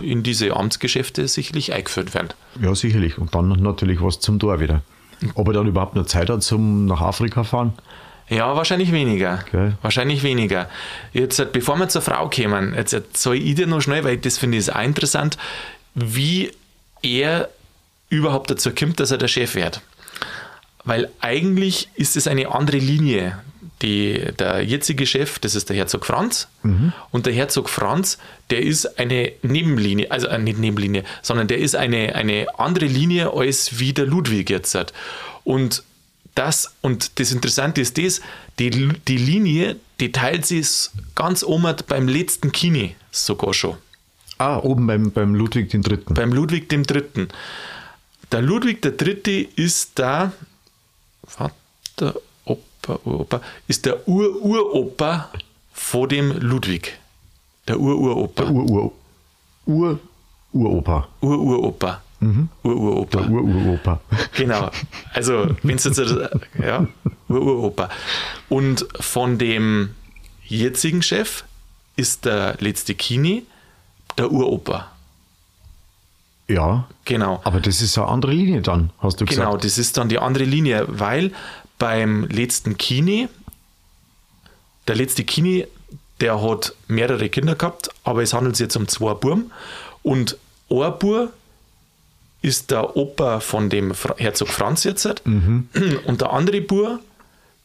in 0.02 0.22
diese 0.22 0.56
Amtsgeschäfte 0.56 1.28
sicherlich 1.28 1.72
eingeführt 1.72 2.14
werden. 2.14 2.28
Ja, 2.60 2.74
sicherlich. 2.74 3.18
Und 3.18 3.34
dann 3.34 3.48
natürlich 3.48 4.00
was 4.00 4.20
zum 4.20 4.38
Tor 4.38 4.60
wieder. 4.60 4.82
Ob 5.34 5.48
er 5.48 5.54
dann 5.54 5.66
überhaupt 5.66 5.96
noch 5.96 6.06
Zeit 6.06 6.30
hat 6.30 6.42
zum 6.42 6.86
nach 6.86 7.00
Afrika 7.00 7.44
fahren? 7.44 7.74
Ja, 8.30 8.54
wahrscheinlich 8.56 8.92
weniger. 8.92 9.44
Gell. 9.50 9.76
Wahrscheinlich 9.82 10.22
weniger. 10.22 10.68
Jetzt, 11.12 11.52
bevor 11.52 11.76
wir 11.76 11.88
zur 11.88 12.00
Frau 12.00 12.30
kommen, 12.30 12.74
jetzt 12.74 12.92
erzähle 12.92 13.36
ich 13.36 13.56
dir 13.56 13.66
noch 13.66 13.80
schnell, 13.80 14.04
weil 14.04 14.18
das 14.18 14.38
finde 14.38 14.56
ich 14.56 14.72
auch 14.72 14.80
interessant, 14.80 15.36
wie 15.94 16.52
er 17.02 17.48
überhaupt 18.08 18.50
dazu 18.50 18.70
kommt, 18.70 19.00
dass 19.00 19.10
er 19.10 19.18
der 19.18 19.28
Chef 19.28 19.56
wird. 19.56 19.80
Weil 20.84 21.10
eigentlich 21.20 21.88
ist 21.94 22.16
es 22.16 22.26
eine 22.26 22.52
andere 22.54 22.78
Linie. 22.78 23.38
Die, 23.82 24.26
der 24.38 24.62
jetzige 24.62 25.06
Chef, 25.06 25.38
das 25.38 25.54
ist 25.54 25.70
der 25.70 25.76
Herzog 25.76 26.04
Franz. 26.04 26.48
Und 27.10 27.24
der 27.24 27.32
Herzog 27.32 27.70
Franz, 27.70 28.18
der 28.50 28.60
ist 28.62 28.98
eine 28.98 29.32
Nebenlinie, 29.42 30.10
also 30.10 30.26
äh, 30.26 30.38
nicht 30.38 30.58
Nebenlinie, 30.58 31.04
sondern 31.22 31.48
der 31.48 31.58
ist 31.58 31.74
eine, 31.76 32.14
eine 32.14 32.46
andere 32.58 32.84
Linie 32.84 33.32
als 33.32 33.78
wie 33.78 33.94
der 33.94 34.04
Ludwig 34.04 34.50
jetzt 34.50 34.74
hat. 34.74 34.92
Und 35.44 35.82
das, 36.34 36.74
und 36.82 37.18
das 37.18 37.32
Interessante 37.32 37.80
ist 37.80 37.96
das, 37.96 38.20
die, 38.58 38.70
die 39.08 39.16
Linie, 39.16 39.76
die 39.98 40.12
teilt 40.12 40.44
sich 40.44 40.90
ganz 41.14 41.42
oben 41.42 41.74
beim 41.88 42.06
letzten 42.06 42.52
Kini 42.52 42.96
sogar 43.10 43.54
schon 43.54 43.76
Ah, 44.38 44.58
oben 44.58 44.86
beim, 44.86 45.10
beim 45.10 45.34
Ludwig 45.34 45.72
III. 45.72 45.98
beim 46.08 46.32
Ludwig 46.32 46.68
dem 46.68 46.82
Dritten. 46.84 47.28
Der 48.32 48.40
Ludwig 48.42 48.84
III. 48.84 49.48
ist 49.56 49.98
der 49.98 50.32
Vater, 51.30 52.20
Opa, 52.44 52.98
Uropa, 53.04 53.40
ist 53.68 53.86
der 53.86 54.08
Ur-Uropa 54.08 55.30
vor 55.72 56.08
dem 56.08 56.32
Ludwig. 56.32 56.98
Der 57.68 57.78
Ur-Uropa. 57.78 58.42
Der 58.42 58.52
Ur-Ur. 58.52 58.92
Ur, 59.66 59.98
Uropa. 60.52 61.08
Ur-Uropa. 61.20 62.02
Ur-Uropa. 62.64 63.18
Der 63.20 63.30
Ur-Uropa. 63.30 64.00
Genau. 64.34 64.70
Also, 65.14 65.54
wenn 65.62 65.76
es 65.76 65.84
jetzt, 65.84 66.00
ja, 66.58 66.86
Ur-Uropa. 67.28 67.88
Und 68.48 68.86
von 68.98 69.38
dem 69.38 69.94
jetzigen 70.44 71.02
Chef 71.02 71.44
ist 71.96 72.24
der 72.24 72.56
letzte 72.58 72.94
Kini 72.94 73.46
der 74.18 74.32
Uropa. 74.32 74.89
Ja, 76.50 76.88
Genau. 77.04 77.40
aber 77.44 77.60
das 77.60 77.80
ist 77.80 77.96
eine 77.98 78.08
andere 78.08 78.32
Linie 78.32 78.60
dann, 78.62 78.90
hast 78.98 79.20
du 79.20 79.24
Genau, 79.24 79.46
gesagt. 79.46 79.64
das 79.64 79.78
ist 79.78 79.96
dann 79.96 80.08
die 80.08 80.18
andere 80.18 80.44
Linie, 80.44 80.84
weil 80.88 81.32
beim 81.78 82.24
letzten 82.26 82.76
Kini, 82.76 83.28
der 84.88 84.96
letzte 84.96 85.24
Kini, 85.24 85.66
der 86.20 86.42
hat 86.42 86.74
mehrere 86.88 87.28
Kinder 87.28 87.54
gehabt, 87.54 87.88
aber 88.04 88.22
es 88.22 88.32
handelt 88.34 88.56
sich 88.56 88.64
jetzt 88.64 88.76
um 88.76 88.86
zwei 88.88 89.14
Buben. 89.14 89.50
Und 90.02 90.36
ein 90.70 90.92
Bub 90.98 91.32
ist 92.42 92.70
der 92.70 92.96
Opa 92.96 93.40
von 93.40 93.70
dem 93.70 93.92
Herzog 94.18 94.48
Franz 94.48 94.84
jetzt. 94.84 95.06
Und 95.24 96.20
der 96.20 96.32
andere 96.32 96.60
Bub 96.60 97.00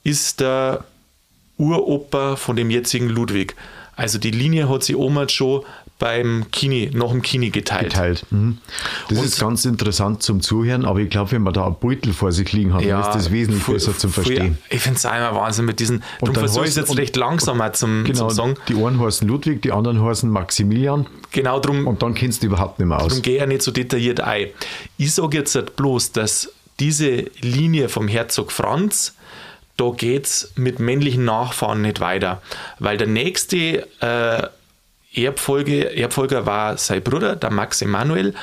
ist 0.03 0.39
der 0.39 0.83
Uropa 1.57 2.35
von 2.35 2.55
dem 2.55 2.69
jetzigen 2.69 3.09
Ludwig. 3.09 3.55
Also 3.95 4.17
die 4.19 4.31
Linie 4.31 4.67
hat 4.69 4.83
sich 4.83 4.95
Oma 4.95 5.27
schon 5.29 5.63
beim 5.97 6.45
Kini, 6.51 6.91
nach 6.93 7.09
dem 7.11 7.21
Kini 7.21 7.51
geteilt. 7.51 7.91
Geteilt. 7.93 8.25
Mhm. 8.29 8.57
Das 9.07 9.17
Und- 9.17 9.23
ist 9.25 9.39
ganz 9.39 9.63
interessant 9.63 10.21
zum 10.23 10.41
Zuhören, 10.41 10.83
aber 10.83 10.99
ich 10.99 11.09
glaube, 11.09 11.31
wenn 11.31 11.41
man 11.43 11.53
da 11.53 11.65
einen 11.65 11.75
Beutel 11.79 12.11
vor 12.11 12.33
sich 12.33 12.51
liegen 12.51 12.73
hat, 12.73 12.83
dann 12.85 12.99
ist 13.01 13.13
das 13.13 13.31
wesentlich 13.31 13.63
voll- 13.63 13.75
besser 13.75 13.97
zum 13.97 14.11
Verstehen. 14.11 14.57
Ich 14.69 14.81
finde 14.81 14.97
es 14.97 15.05
immer 15.05 15.33
Wahnsinn 15.35 15.63
mit 15.65 15.79
diesen. 15.79 16.03
Ich 16.21 16.29
es 16.29 16.57
heißt- 16.57 16.75
jetzt 16.77 16.89
und- 16.89 16.97
recht 16.97 17.15
langsam 17.15 17.61
auch 17.61 17.71
zum, 17.71 18.03
Genau, 18.03 18.27
zum 18.27 18.29
Song. 18.31 18.53
die 18.67 18.75
einen 18.75 18.99
heißen 18.99 19.25
Ludwig, 19.27 19.61
die 19.61 19.71
anderen 19.71 20.01
heißen 20.03 20.29
Maximilian 20.29 21.07
Genau 21.31 21.59
darum 21.59 21.87
und 21.87 22.01
dann 22.03 22.13
kennst 22.13 22.43
du 22.43 22.47
überhaupt 22.47 22.79
nicht 22.79 22.87
mehr 22.87 22.97
aus. 22.99 23.07
Darum 23.07 23.21
gehe 23.21 23.35
ich 23.35 23.39
ja 23.41 23.45
nicht 23.45 23.61
so 23.61 23.71
detailliert 23.71 24.19
ein. 24.21 24.47
Ich 24.97 25.13
sage 25.13 25.37
jetzt 25.37 25.55
halt 25.55 25.75
bloß, 25.77 26.11
dass 26.11 26.51
diese 26.79 27.25
Linie 27.41 27.87
vom 27.89 28.07
Herzog 28.09 28.51
Franz, 28.51 29.15
da 29.77 29.91
geht 29.91 30.25
es 30.25 30.51
mit 30.55 30.79
männlichen 30.79 31.23
Nachfahren 31.25 31.81
nicht 31.81 31.99
weiter. 32.01 32.41
Weil 32.79 32.97
der 32.97 33.07
nächste 33.07 33.87
äh, 34.01 34.47
Erbfolge, 35.15 35.95
Erbfolger 35.95 36.45
war 36.45 36.77
sein 36.77 37.01
Bruder, 37.01 37.35
der 37.35 37.51
Max 37.51 37.81
Emanuel. 37.81 38.33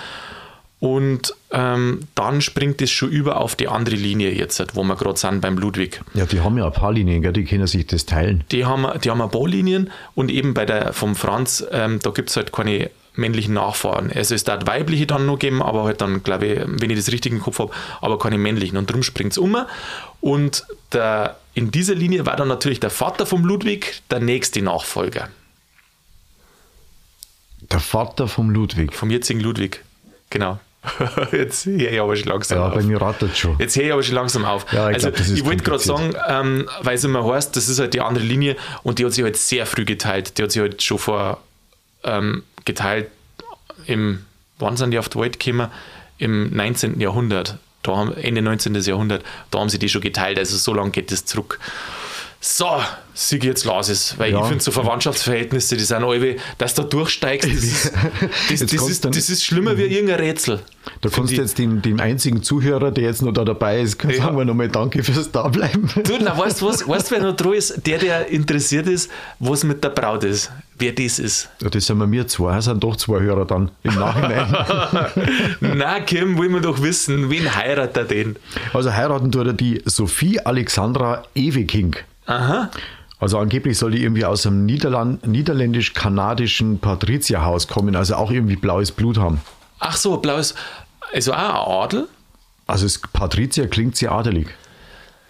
Und 0.82 1.32
ähm, 1.52 2.00
dann 2.16 2.40
springt 2.40 2.82
es 2.82 2.90
schon 2.90 3.08
über 3.10 3.40
auf 3.40 3.54
die 3.54 3.68
andere 3.68 3.94
Linie 3.94 4.32
jetzt, 4.32 4.74
wo 4.74 4.82
wir 4.82 4.96
gerade 4.96 5.16
sind 5.16 5.40
beim 5.40 5.56
Ludwig. 5.56 6.00
Ja, 6.14 6.26
die 6.26 6.40
haben 6.40 6.58
ja 6.58 6.66
ein 6.66 6.72
paar 6.72 6.92
Linien, 6.92 7.22
gell? 7.22 7.32
die 7.32 7.44
können 7.44 7.68
sich 7.68 7.86
das 7.86 8.04
teilen. 8.04 8.42
Die 8.50 8.64
haben, 8.64 8.88
die 8.98 9.08
haben 9.08 9.20
ein 9.20 9.30
paar 9.30 9.46
Linien 9.46 9.92
und 10.16 10.28
eben 10.28 10.54
bei 10.54 10.66
der 10.66 10.92
vom 10.92 11.14
Franz, 11.14 11.64
ähm, 11.70 12.00
da 12.02 12.10
gibt 12.10 12.30
es 12.30 12.36
halt 12.36 12.52
keine 12.52 12.90
männlichen 13.14 13.54
Nachfahren. 13.54 14.10
Also 14.12 14.34
es 14.34 14.42
darf 14.42 14.66
weibliche 14.66 15.06
dann 15.06 15.24
noch 15.24 15.38
geben, 15.38 15.62
aber 15.62 15.84
halt 15.84 16.00
dann, 16.00 16.24
glaube 16.24 16.46
ich, 16.46 16.60
wenn 16.66 16.90
ich 16.90 16.96
das 16.96 17.12
richtig 17.12 17.30
im 17.30 17.40
Kopf 17.40 17.60
habe, 17.60 17.70
aber 18.00 18.18
keine 18.18 18.38
männlichen. 18.38 18.76
Und 18.76 18.90
darum 18.90 19.04
springt 19.04 19.30
es 19.30 19.38
um. 19.38 19.56
Und 20.20 20.66
der, 20.92 21.36
in 21.54 21.70
dieser 21.70 21.94
Linie 21.94 22.26
war 22.26 22.34
dann 22.34 22.48
natürlich 22.48 22.80
der 22.80 22.90
Vater 22.90 23.24
vom 23.24 23.44
Ludwig 23.44 24.02
der 24.10 24.18
nächste 24.18 24.60
Nachfolger 24.62 25.28
Der 27.70 27.80
Vater 27.80 28.28
vom 28.28 28.50
Ludwig. 28.50 28.92
vom 28.94 29.10
jetzigen 29.10 29.40
Ludwig. 29.40 29.82
Genau. 30.30 30.58
Jetzt 31.32 31.64
höre 31.66 31.92
ich 31.92 32.00
aber 32.00 32.16
schon 32.16 32.28
langsam 32.28 32.58
Ja, 32.58 32.68
auf. 32.68 32.74
bei 32.74 32.82
mir 32.82 33.00
rattert 33.00 33.36
schon. 33.36 33.56
Jetzt 33.58 33.76
höre 33.76 33.84
ich 33.84 33.92
aber 33.92 34.02
schon 34.02 34.14
langsam 34.16 34.44
auf. 34.44 34.66
Ja, 34.72 34.90
ich 34.90 34.96
also 34.96 35.10
glaub, 35.12 35.28
ich 35.28 35.44
wollte 35.44 35.62
gerade 35.62 35.82
sagen, 35.82 36.12
ähm, 36.28 36.68
weil 36.82 36.96
es 36.96 37.04
immer 37.04 37.24
heißt, 37.24 37.54
das 37.54 37.68
ist 37.68 37.78
halt 37.78 37.94
die 37.94 38.00
andere 38.00 38.24
Linie 38.24 38.56
und 38.82 38.98
die 38.98 39.04
hat 39.06 39.12
sich 39.12 39.22
halt 39.22 39.36
sehr 39.36 39.64
früh 39.66 39.84
geteilt. 39.84 40.38
Die 40.38 40.42
hat 40.42 40.50
sich 40.50 40.60
halt 40.60 40.82
schon 40.82 40.98
vor 40.98 41.40
ähm, 42.02 42.42
geteilt 42.64 43.08
im, 43.86 44.24
wann 44.58 44.76
sind 44.76 44.90
die 44.90 44.98
auf 44.98 45.08
die 45.08 45.18
Welt 45.20 45.38
gekommen? 45.38 45.68
Im 46.18 46.54
19. 46.54 46.98
Jahrhundert. 47.00 47.58
Da 47.84 47.96
haben, 47.96 48.16
Ende 48.16 48.42
19. 48.42 48.74
Jahrhundert, 48.74 49.24
da 49.50 49.58
haben 49.60 49.68
sie 49.68 49.78
die 49.78 49.88
schon 49.88 50.00
geteilt, 50.02 50.38
also 50.38 50.56
so 50.56 50.72
lange 50.74 50.90
geht 50.90 51.10
das 51.10 51.24
zurück. 51.24 51.58
So, 52.44 52.66
sieg 53.14 53.44
jetzt 53.44 53.64
los 53.64 53.88
ist, 53.88 54.18
weil 54.18 54.32
Ja. 54.32 54.40
ich 54.40 54.46
finde 54.46 54.64
so 54.64 54.72
Verwandtschaftsverhältnisse, 54.72 55.76
die 55.76 55.84
sind 55.84 56.02
alle, 56.02 56.34
dass 56.58 56.74
du 56.74 56.82
durchsteigst, 56.82 57.48
das 57.48 57.62
ist, 57.62 57.92
das, 58.50 58.60
das, 58.66 58.88
ist, 58.88 59.04
das 59.04 59.30
ist 59.30 59.44
schlimmer 59.44 59.76
wie 59.78 59.82
irgendein 59.82 60.18
Rätsel. 60.18 60.58
Da 61.02 61.08
kannst 61.08 61.30
du 61.30 61.36
jetzt 61.36 61.56
dem, 61.58 61.80
dem 61.82 62.00
einzigen 62.00 62.42
Zuhörer, 62.42 62.90
der 62.90 63.04
jetzt 63.04 63.22
noch 63.22 63.30
da 63.30 63.44
dabei 63.44 63.80
ist, 63.80 63.96
kann 63.96 64.10
Ja. 64.10 64.16
sagen 64.24 64.36
wir 64.36 64.44
nochmal 64.44 64.68
Danke 64.68 65.04
fürs 65.04 65.30
Dableiben. 65.30 65.88
Du, 66.02 66.14
na, 66.20 66.36
weißt 66.36 66.62
du 66.62 66.66
was? 66.66 66.88
Weißt 66.88 67.12
wer 67.12 67.20
noch 67.22 67.36
dran 67.36 67.52
ist? 67.52 67.86
Der, 67.86 67.98
der 67.98 68.26
interessiert 68.28 68.88
ist, 68.88 69.08
was 69.38 69.62
mit 69.62 69.84
der 69.84 69.90
Braut 69.90 70.24
ist. 70.24 70.50
Wer 70.80 70.90
das 70.90 71.20
ist. 71.20 71.48
Ja, 71.62 71.70
das 71.70 71.86
sind 71.86 71.98
wir 71.98 72.08
mir 72.08 72.26
zwei, 72.26 72.56
das 72.56 72.64
sind 72.64 72.82
doch 72.82 72.96
zwei 72.96 73.20
Hörer 73.20 73.44
dann 73.44 73.70
im 73.84 73.94
Nachhinein. 73.94 75.06
Na, 75.60 76.00
Kim, 76.00 76.36
wollen 76.36 76.54
wir 76.54 76.60
doch 76.60 76.82
wissen, 76.82 77.30
wen 77.30 77.54
heiratet 77.54 77.96
er 77.98 78.04
denn? 78.04 78.36
also 78.74 78.92
heiraten 78.92 79.30
tut 79.30 79.46
er 79.46 79.52
die 79.52 79.80
Sophie 79.84 80.40
Alexandra 80.40 81.22
Eweking. 81.36 81.94
Aha. 82.26 82.70
Also 83.18 83.38
angeblich 83.38 83.78
soll 83.78 83.92
die 83.92 84.02
irgendwie 84.02 84.24
aus 84.24 84.46
einem 84.46 84.64
Niederland, 84.66 85.26
niederländisch-kanadischen 85.26 86.78
Patrizierhaus 86.78 87.68
kommen, 87.68 87.94
also 87.96 88.16
auch 88.16 88.30
irgendwie 88.30 88.56
blaues 88.56 88.90
Blut 88.92 89.18
haben. 89.18 89.40
Ach 89.78 89.96
so, 89.96 90.16
blaues. 90.16 90.54
Also 91.12 91.32
auch 91.32 91.36
ein 91.38 91.84
Adel? 91.84 92.08
Also 92.66 92.84
das 92.86 92.98
Patrizier 92.98 93.68
klingt 93.68 93.96
sehr 93.96 94.12
adelig. 94.12 94.48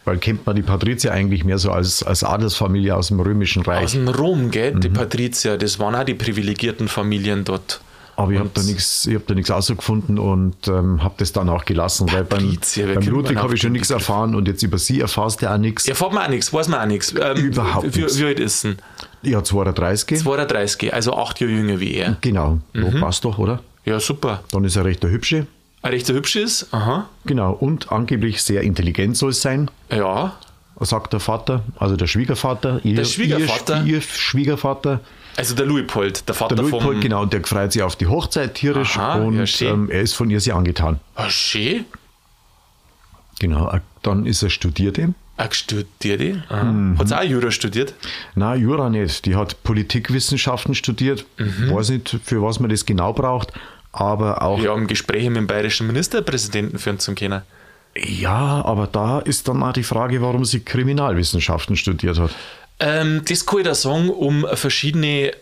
Weil 0.04 0.18
kennt 0.18 0.44
man 0.46 0.56
die 0.56 0.62
Patrizier 0.62 1.12
eigentlich 1.12 1.44
mehr 1.44 1.58
so 1.58 1.70
als, 1.70 2.02
als 2.02 2.24
Adelsfamilie 2.24 2.94
aus 2.96 3.08
dem 3.08 3.20
Römischen 3.20 3.60
Aus 3.62 3.68
Reich. 3.68 3.92
dem 3.92 4.08
Rom, 4.08 4.50
gell? 4.50 4.72
Die 4.74 4.88
Mhm. 4.88 4.94
Patrizier, 4.94 5.56
das 5.58 5.78
waren 5.78 5.94
auch 5.94 6.04
die 6.04 6.14
privilegierten 6.14 6.88
Familien 6.88 7.44
dort. 7.44 7.80
Aber 8.22 8.32
ich 8.32 8.38
habe 8.38 8.50
da 8.54 8.62
nichts 8.62 9.08
hab 9.12 9.26
da 9.26 9.34
nichts 9.34 9.50
rausgefunden 9.50 10.18
und 10.18 10.68
ähm, 10.68 11.02
habe 11.02 11.14
das 11.18 11.32
dann 11.32 11.48
auch 11.48 11.64
gelassen. 11.64 12.10
Weil 12.12 12.24
beim, 12.24 12.56
beim 12.94 13.06
Ludwig 13.08 13.36
habe 13.36 13.54
ich 13.54 13.60
schon 13.60 13.72
nichts 13.72 13.90
erfahren 13.90 14.34
und 14.34 14.46
jetzt 14.48 14.62
über 14.62 14.78
sie 14.78 15.00
erfährst 15.00 15.42
du 15.42 15.50
auch 15.52 15.58
nichts. 15.58 15.88
Erfahrt 15.88 16.12
man 16.12 16.24
auch 16.24 16.28
nichts, 16.30 16.52
weiß 16.52 16.68
man 16.68 16.80
auch 16.80 16.86
nichts. 16.86 17.12
Ähm, 17.20 17.36
Überhaupt 17.36 17.94
wie, 17.96 18.00
nichts. 18.00 18.18
Wie 18.20 18.24
alt 18.24 18.38
ist 18.40 18.64
denn? 18.64 18.76
Ja, 19.22 19.42
32. 19.42 20.20
32, 20.20 20.94
also 20.94 21.16
acht 21.16 21.40
Jahre 21.40 21.52
jünger 21.52 21.80
wie 21.80 21.94
er. 21.94 22.16
Genau, 22.20 22.58
Mhm. 22.72 23.00
passt 23.00 23.24
doch, 23.24 23.38
oder? 23.38 23.60
Ja, 23.84 23.98
super. 23.98 24.42
Dann 24.52 24.64
ist 24.64 24.76
er 24.76 24.84
recht 24.84 25.02
der 25.02 25.10
Hübsche. 25.10 25.46
Ein 25.82 25.90
recht 25.94 26.08
hübsch 26.08 26.36
ist, 26.36 26.72
aha. 26.72 27.08
Genau, 27.26 27.52
und 27.54 27.90
angeblich 27.90 28.40
sehr 28.42 28.62
intelligent 28.62 29.16
soll 29.16 29.30
es 29.30 29.42
sein, 29.42 29.68
Ja, 29.90 30.36
sagt 30.78 31.12
der 31.12 31.18
Vater, 31.20 31.62
also 31.78 31.96
der 31.96 32.06
Schwiegervater. 32.06 32.80
Ihr, 32.84 32.94
Der 32.96 33.04
Schwiegervater? 33.04 33.82
Ihr, 33.84 33.94
ihr 33.96 34.00
Schwiegervater, 34.00 35.00
also 35.36 35.54
der 35.54 35.66
Luipold, 35.66 36.28
der 36.28 36.34
Vater 36.34 36.54
der 36.54 36.64
vom. 36.64 36.72
Luitpold, 36.72 37.00
genau, 37.00 37.24
der 37.24 37.42
freut 37.44 37.72
sich 37.72 37.82
auf 37.82 37.96
die 37.96 38.06
Hochzeit 38.06 38.54
tierisch 38.54 38.96
Aha, 38.96 39.18
ja, 39.18 39.24
und 39.24 39.46
schön. 39.46 39.68
ähm, 39.68 39.90
er 39.90 40.02
ist 40.02 40.14
von 40.14 40.30
ihr 40.30 40.40
sehr 40.40 40.56
angetan. 40.56 41.00
Ah, 41.14 41.30
schön. 41.30 41.84
Genau, 43.38 43.70
äh, 43.70 43.80
dann 44.02 44.26
ist 44.26 44.42
er 44.42 44.50
Studierte. 44.50 45.14
Auch 45.36 45.52
studiert. 45.52 46.42
Aha. 46.50 46.64
Mhm. 46.64 46.98
Hat 46.98 47.08
sie 47.08 47.18
auch 47.18 47.24
Jura 47.24 47.50
studiert? 47.50 47.94
Na, 48.34 48.54
Jura 48.54 48.90
nicht. 48.90 49.24
Die 49.24 49.34
hat 49.34 49.62
Politikwissenschaften 49.62 50.74
studiert. 50.74 51.24
Mhm. 51.38 51.74
Weiß 51.74 51.88
nicht, 51.88 52.18
für 52.22 52.42
was 52.42 52.60
man 52.60 52.70
das 52.70 52.84
genau 52.84 53.12
braucht, 53.12 53.52
aber 53.92 54.42
auch. 54.42 54.60
Ja, 54.60 54.72
um 54.72 54.86
Gespräche 54.86 55.30
mit 55.30 55.38
dem 55.38 55.46
bayerischen 55.46 55.86
Ministerpräsidenten 55.86 56.78
führen 56.78 56.98
zu 56.98 57.14
können. 57.14 57.42
Ja, 57.96 58.64
aber 58.64 58.86
da 58.86 59.18
ist 59.18 59.48
dann 59.48 59.62
auch 59.62 59.72
die 59.72 59.82
Frage, 59.82 60.22
warum 60.22 60.44
sie 60.44 60.60
Kriminalwissenschaften 60.60 61.76
studiert 61.76 62.18
hat. 62.18 62.30
Ähm, 62.80 63.22
das 63.28 63.46
kann 63.46 63.58
ich 63.60 63.64
da 63.64 63.74
sagen, 63.74 64.10
um 64.10 64.46
verschiedene 64.54 65.32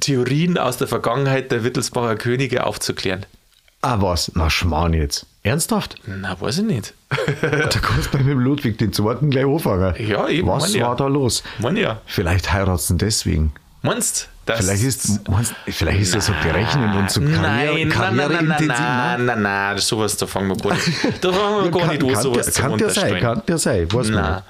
Theorien 0.00 0.58
aus 0.58 0.76
der 0.76 0.88
Vergangenheit 0.88 1.50
der 1.50 1.64
Wittelsbacher 1.64 2.16
Könige 2.16 2.64
aufzuklären. 2.66 3.24
Ah, 3.80 3.96
was? 4.00 4.32
Na, 4.34 4.50
Schmarrn 4.50 4.92
jetzt. 4.92 5.24
Ernsthaft? 5.44 5.94
Na, 6.06 6.38
weiß 6.40 6.58
ich 6.58 6.64
nicht. 6.64 6.94
Da 7.40 7.68
kannst 7.80 8.12
du 8.12 8.18
bei 8.18 8.24
dem 8.24 8.40
Ludwig 8.40 8.76
den 8.78 8.92
zweiten 8.92 9.30
gleich 9.30 9.46
anfangen. 9.46 9.94
Ja, 10.04 10.28
eben, 10.28 10.48
Was 10.48 10.72
mein 10.72 10.80
ja. 10.80 10.88
war 10.88 10.96
da 10.96 11.06
los? 11.06 11.42
Mann 11.58 11.76
ja. 11.76 12.00
Vielleicht 12.06 12.52
heiraten 12.52 12.98
deswegen. 12.98 13.52
Meinst 13.82 14.28
du? 14.46 14.56
Vielleicht 14.56 14.82
ist, 14.82 15.28
meinst- 15.28 15.54
vielleicht 15.68 16.00
ist 16.00 16.14
er 16.14 16.20
so 16.22 16.32
berechnen 16.42 16.96
und 16.96 17.10
so 17.10 17.20
Karriere, 17.20 17.42
Nein, 17.42 17.66
nein, 17.66 17.88
nein, 17.88 17.88
nein, 17.88 18.16
nein, 18.16 18.28
karriereintensiv. 18.28 18.68
nein, 18.78 19.24
nein, 19.26 19.42
nein, 19.42 19.78
sowas, 19.78 20.16
da 20.16 20.26
fangen 20.26 20.48
wir 20.48 20.56
gar 20.56 20.74
nicht, 20.74 20.88
da 21.24 21.32
fangen 21.32 21.64
wir 21.64 21.70
gar 21.78 21.80
kann, 21.82 21.90
nicht 21.90 22.02
an, 22.02 22.12
kann, 22.14 22.22
sowas 22.22 22.46
der, 22.46 22.54
zu 22.54 22.62
kann 22.62 22.78
der 22.78 22.90
sein, 22.90 23.20
kann 23.20 23.42
der 23.46 23.58
sein, 23.58 23.92
weiß 23.92 24.08
man. 24.10 24.42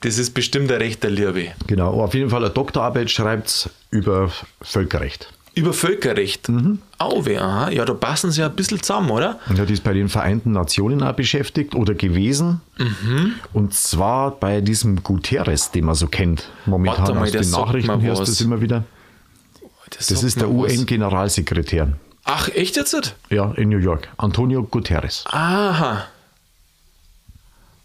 Das 0.00 0.18
ist 0.18 0.34
bestimmt 0.34 0.70
ein 0.70 0.78
rechter 0.78 1.10
Liebe. 1.10 1.48
Genau, 1.66 2.02
auf 2.02 2.14
jeden 2.14 2.30
Fall 2.30 2.44
eine 2.44 2.52
Doktorarbeit 2.52 3.10
schreibt 3.10 3.70
über 3.90 4.30
Völkerrecht. 4.62 5.32
Über 5.54 5.72
Völkerrecht. 5.72 6.48
Mhm. 6.48 6.78
Auwe, 6.98 7.42
aha. 7.42 7.70
Ja, 7.70 7.84
da 7.84 7.92
passen 7.94 8.30
sie 8.30 8.42
ja 8.42 8.46
ein 8.46 8.54
bisschen 8.54 8.80
zusammen, 8.80 9.10
oder? 9.10 9.40
Ja, 9.56 9.64
die 9.64 9.72
ist 9.72 9.82
bei 9.82 9.92
den 9.92 10.08
Vereinten 10.08 10.52
Nationen 10.52 11.02
auch 11.02 11.14
beschäftigt 11.14 11.74
oder 11.74 11.94
gewesen. 11.94 12.60
Mhm. 12.78 13.34
Und 13.52 13.74
zwar 13.74 14.32
bei 14.32 14.60
diesem 14.60 15.02
Guterres, 15.02 15.72
den 15.72 15.86
man 15.86 15.96
so 15.96 16.06
kennt. 16.06 16.48
Momentan 16.64 16.98
Warte 16.98 17.14
mal, 17.14 17.24
aus 17.24 17.32
den 17.32 17.50
Nachrichten 17.50 18.02
hörst 18.02 18.20
du 18.20 18.26
das 18.26 18.40
immer 18.40 18.60
wieder. 18.60 18.84
Das 19.90 20.06
sagt 20.06 20.22
ist 20.22 20.40
der. 20.40 20.48
UN-Generalsekretär. 20.48 21.92
Ach, 22.22 22.48
echt 22.50 22.76
jetzt? 22.76 23.16
Ja, 23.30 23.52
in 23.52 23.70
New 23.70 23.78
York. 23.78 24.08
Antonio 24.18 24.62
Guterres. 24.62 25.24
Aha. 25.26 26.04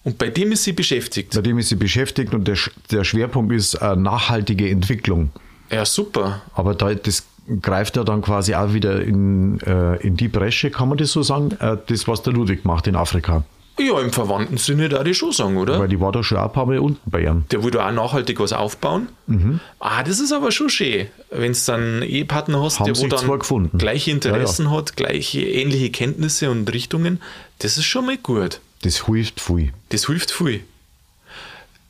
Und 0.04 0.18
bei 0.18 0.30
dem 0.30 0.52
ist 0.52 0.64
sie 0.64 0.74
beschäftigt. 0.74 1.34
Bei 1.34 1.42
dem 1.42 1.58
ist 1.60 1.70
sie 1.70 1.76
beschäftigt 1.76 2.34
und 2.34 2.48
der, 2.48 2.58
der 2.92 3.04
Schwerpunkt 3.04 3.54
ist 3.54 3.76
äh, 3.76 3.96
nachhaltige 3.96 4.70
Entwicklung. 4.70 5.32
Ja, 5.72 5.86
super. 5.86 6.42
Aber 6.54 6.76
da, 6.76 6.94
das 6.94 7.24
greift 7.62 7.96
ja 7.96 8.04
dann 8.04 8.22
quasi 8.22 8.54
auch 8.56 8.74
wieder 8.74 9.02
in, 9.02 9.60
äh, 9.62 9.96
in 10.06 10.18
die 10.18 10.28
Bresche, 10.28 10.72
kann 10.72 10.90
man 10.90 10.98
das 10.98 11.12
so 11.12 11.24
sagen? 11.24 11.52
Äh, 11.60 11.78
das, 11.88 12.08
was 12.08 12.22
der 12.22 12.34
Ludwig 12.34 12.66
macht 12.66 12.88
in 12.88 12.96
Afrika. 12.96 13.44
Ja, 13.80 14.00
im 14.00 14.12
verwandten 14.12 14.58
Sinne 14.58 14.88
da 14.88 15.04
die 15.04 15.16
schon 15.16 15.32
sagen, 15.32 15.58
oder? 15.58 15.80
Weil 15.80 15.88
die 15.88 16.00
war 16.00 16.12
da 16.12 16.22
schon 16.24 16.38
ein 16.38 16.52
paar 16.52 16.68
Mal 16.68 16.78
unten 16.78 17.10
bei 17.10 17.22
ihm. 17.24 17.46
Der 17.50 17.64
will 17.64 17.72
da 17.72 17.88
auch 17.88 17.92
nachhaltig 17.92 18.40
was 18.40 18.54
aufbauen. 18.54 19.08
Mhm. 19.26 19.62
Ah, 19.80 20.04
das 20.04 20.20
ist 20.20 20.32
aber 20.32 20.52
schon 20.52 20.70
schön, 20.70 21.08
wenn 21.32 21.54
du 21.54 21.60
dann 21.66 21.82
einen 21.82 22.02
Ehepartner 22.04 22.62
hast, 22.62 22.80
Haben 22.80 22.94
der 22.94 23.02
wo 23.02 23.08
dann 23.08 23.40
gefunden. 23.40 23.78
gleiche 23.80 24.12
Interessen 24.12 24.70
hat, 24.70 24.96
gleiche 24.96 25.42
ähnliche 25.42 25.90
Kenntnisse 25.90 26.52
und 26.52 26.72
Richtungen. 26.72 27.20
Das 27.60 27.78
ist 27.78 27.86
schon 27.86 28.06
mal 28.06 28.18
gut. 28.18 28.60
Das 28.84 29.06
hilft 29.06 29.40
viel. 29.42 29.74
Das 29.90 30.06
hilft 30.06 30.32
viel. 30.32 30.64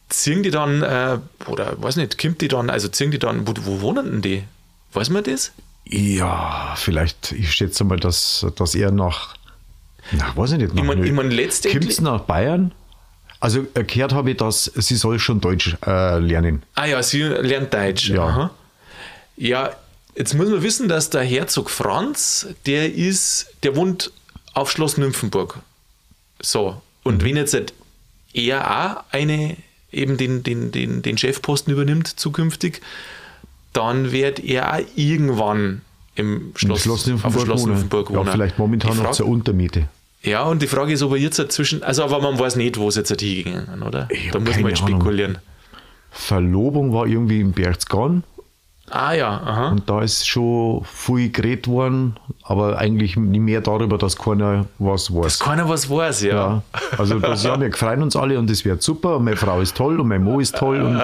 Ziehen 0.10 0.44
die 0.44 0.52
dann, 0.52 0.84
äh, 0.84 1.18
oder 1.48 1.82
weiß 1.82 1.96
nicht, 1.96 2.18
kommt 2.20 2.42
die 2.42 2.48
dann, 2.48 2.70
also 2.70 2.88
ziehen 2.88 3.12
die 3.12 3.20
dann, 3.20 3.48
wo, 3.48 3.54
wo 3.62 3.82
wohnen 3.82 4.06
denn 4.06 4.22
die? 4.22 4.44
Weiß 4.94 5.10
man 5.10 5.24
das? 5.24 5.52
Ja, 5.86 6.76
vielleicht, 6.78 7.32
ich 7.32 7.52
schätze 7.52 7.84
mal, 7.84 8.00
dass, 8.00 8.46
dass 8.56 8.76
er 8.76 8.92
nach, 8.92 9.36
na, 10.12 10.32
weiß 10.36 10.52
ich 10.54 10.58
nicht, 10.60 10.74
nach 10.76 10.82
Ich 10.82 10.88
meine, 10.88 11.02
Nö- 11.02 11.06
ich 11.06 11.12
mein, 11.12 11.32
letztendlich. 11.32 12.00
Nach 12.02 12.22
Bayern? 12.22 12.74
Also 13.40 13.66
erklärt 13.74 14.14
habe 14.14 14.32
ich, 14.32 14.38
dass 14.38 14.66
sie 14.76 14.96
soll 14.96 15.20
schon 15.20 15.42
Deutsch 15.42 15.76
äh, 15.86 16.20
lernen. 16.20 16.64
Ah 16.76 16.86
ja, 16.86 17.04
sie 17.04 17.24
lernt 17.24 17.74
Deutsch. 17.74 18.10
Ja. 18.10 18.24
Aha. 18.24 18.52
Ja, 19.36 19.72
jetzt 20.16 20.34
muss 20.36 20.48
man 20.48 20.62
wissen, 20.64 20.88
dass 20.88 21.10
der 21.10 21.24
Herzog 21.24 21.70
Franz, 21.70 22.48
der 22.68 22.94
ist, 22.94 23.48
der 23.64 23.76
wohnt 23.76 24.12
auf 24.54 24.72
Schloss 24.72 24.98
Nymphenburg. 24.98 25.58
So. 26.42 26.82
Und 27.04 27.22
Mhm. 27.22 27.26
wenn 27.26 27.36
jetzt 27.38 27.54
halt 27.54 27.74
er 28.34 28.98
auch 28.98 29.14
eine, 29.14 29.56
eben 29.92 30.18
den, 30.18 30.44
den, 30.44 30.72
den, 30.72 31.02
den 31.02 31.18
Chefposten 31.18 31.72
übernimmt 31.72 32.08
zukünftig, 32.08 32.82
dann 33.74 34.12
wird 34.12 34.40
er 34.40 34.74
auch 34.76 34.80
irgendwann 34.96 35.82
im 36.16 36.52
Schloss, 36.56 36.82
Schloss 36.82 37.00
auf 37.02 37.04
dem 37.06 37.14
Nymphenburg, 37.16 37.46
Schloss 37.46 37.62
wohnen. 37.64 37.72
Nymphenburg 37.74 38.10
wohnen. 38.12 38.26
Ja, 38.28 38.32
vielleicht 38.32 38.60
momentan 38.60 38.92
Die 38.92 38.98
noch 38.98 39.04
Frage- 39.06 39.18
zur 39.18 39.28
Untermiete. 39.28 39.88
Ja, 40.22 40.44
und 40.44 40.62
die 40.62 40.68
Frage 40.68 40.94
ist, 40.94 41.02
ob 41.02 41.12
er 41.12 41.18
jetzt 41.18 41.38
dazwischen, 41.38 41.84
also 41.84 42.04
aber 42.04 42.22
man 42.22 42.40
weiß 42.40 42.56
nicht, 42.56 42.78
wo 42.78 42.88
es 42.88 42.96
jetzt 42.96 43.10
halt 43.10 43.22
hingegangen, 43.22 43.84
oder? 43.84 44.08
Da 44.32 44.40
muss 44.40 44.56
man 44.58 44.68
jetzt 44.70 44.82
Ahnung. 44.84 45.00
spekulieren. 45.02 45.38
Verlobung 46.12 46.94
war 46.94 47.08
irgendwie 47.08 47.40
in 47.42 47.52
Berchtesgaden 47.52 48.24
Ah 48.90 49.14
ja, 49.14 49.30
aha. 49.30 49.70
und 49.70 49.90
da 49.90 50.02
ist 50.02 50.28
schon 50.28 50.84
viel 50.84 51.32
geredet 51.32 51.68
worden, 51.68 52.18
aber 52.44 52.78
eigentlich 52.78 53.16
nicht 53.16 53.40
mehr 53.40 53.62
darüber, 53.62 53.98
dass 53.98 54.18
keiner 54.18 54.66
was 54.78 55.12
weiß. 55.12 55.24
Dass 55.24 55.40
keiner 55.40 55.68
was 55.70 55.90
weiß, 55.90 56.24
ja. 56.24 56.34
Ja, 56.34 56.64
also 56.98 57.18
das, 57.20 57.44
ja, 57.44 57.60
wir 57.60 57.72
freuen 57.72 58.04
uns 58.04 58.16
alle 58.16 58.38
und 58.38 58.50
das 58.50 58.66
wird 58.66 58.84
super 58.84 59.18
und 59.18 59.24
meine 59.24 59.38
Frau 59.38 59.62
ist 59.62 59.78
toll 59.78 60.00
und 60.00 60.10
mein 60.10 60.24
Mo 60.24 60.40
ist 60.40 60.56
toll 60.58 60.82
und, 60.82 61.02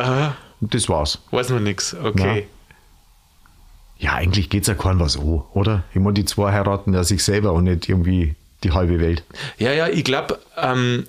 und 0.61 0.73
das 0.73 0.89
war's. 0.89 1.19
Weiß 1.31 1.49
man 1.49 1.63
nichts, 1.63 1.95
okay. 2.03 2.47
Ja, 3.97 4.13
eigentlich 4.13 4.49
geht's 4.49 4.67
ja 4.67 4.75
keinem 4.75 4.99
was 4.99 5.17
an, 5.17 5.41
oder? 5.53 5.83
Ich 5.93 5.99
meine, 5.99 6.13
die 6.13 6.25
zwei 6.25 6.51
heiraten 6.51 6.93
ja 6.93 7.03
sich 7.03 7.23
selber 7.23 7.53
und 7.53 7.63
nicht 7.63 7.87
irgendwie 7.87 8.35
die 8.63 8.71
halbe 8.71 8.99
Welt. 8.99 9.23
Ja, 9.57 9.71
ja, 9.71 9.87
ich 9.87 10.03
glaube, 10.03 10.39
ähm, 10.57 11.05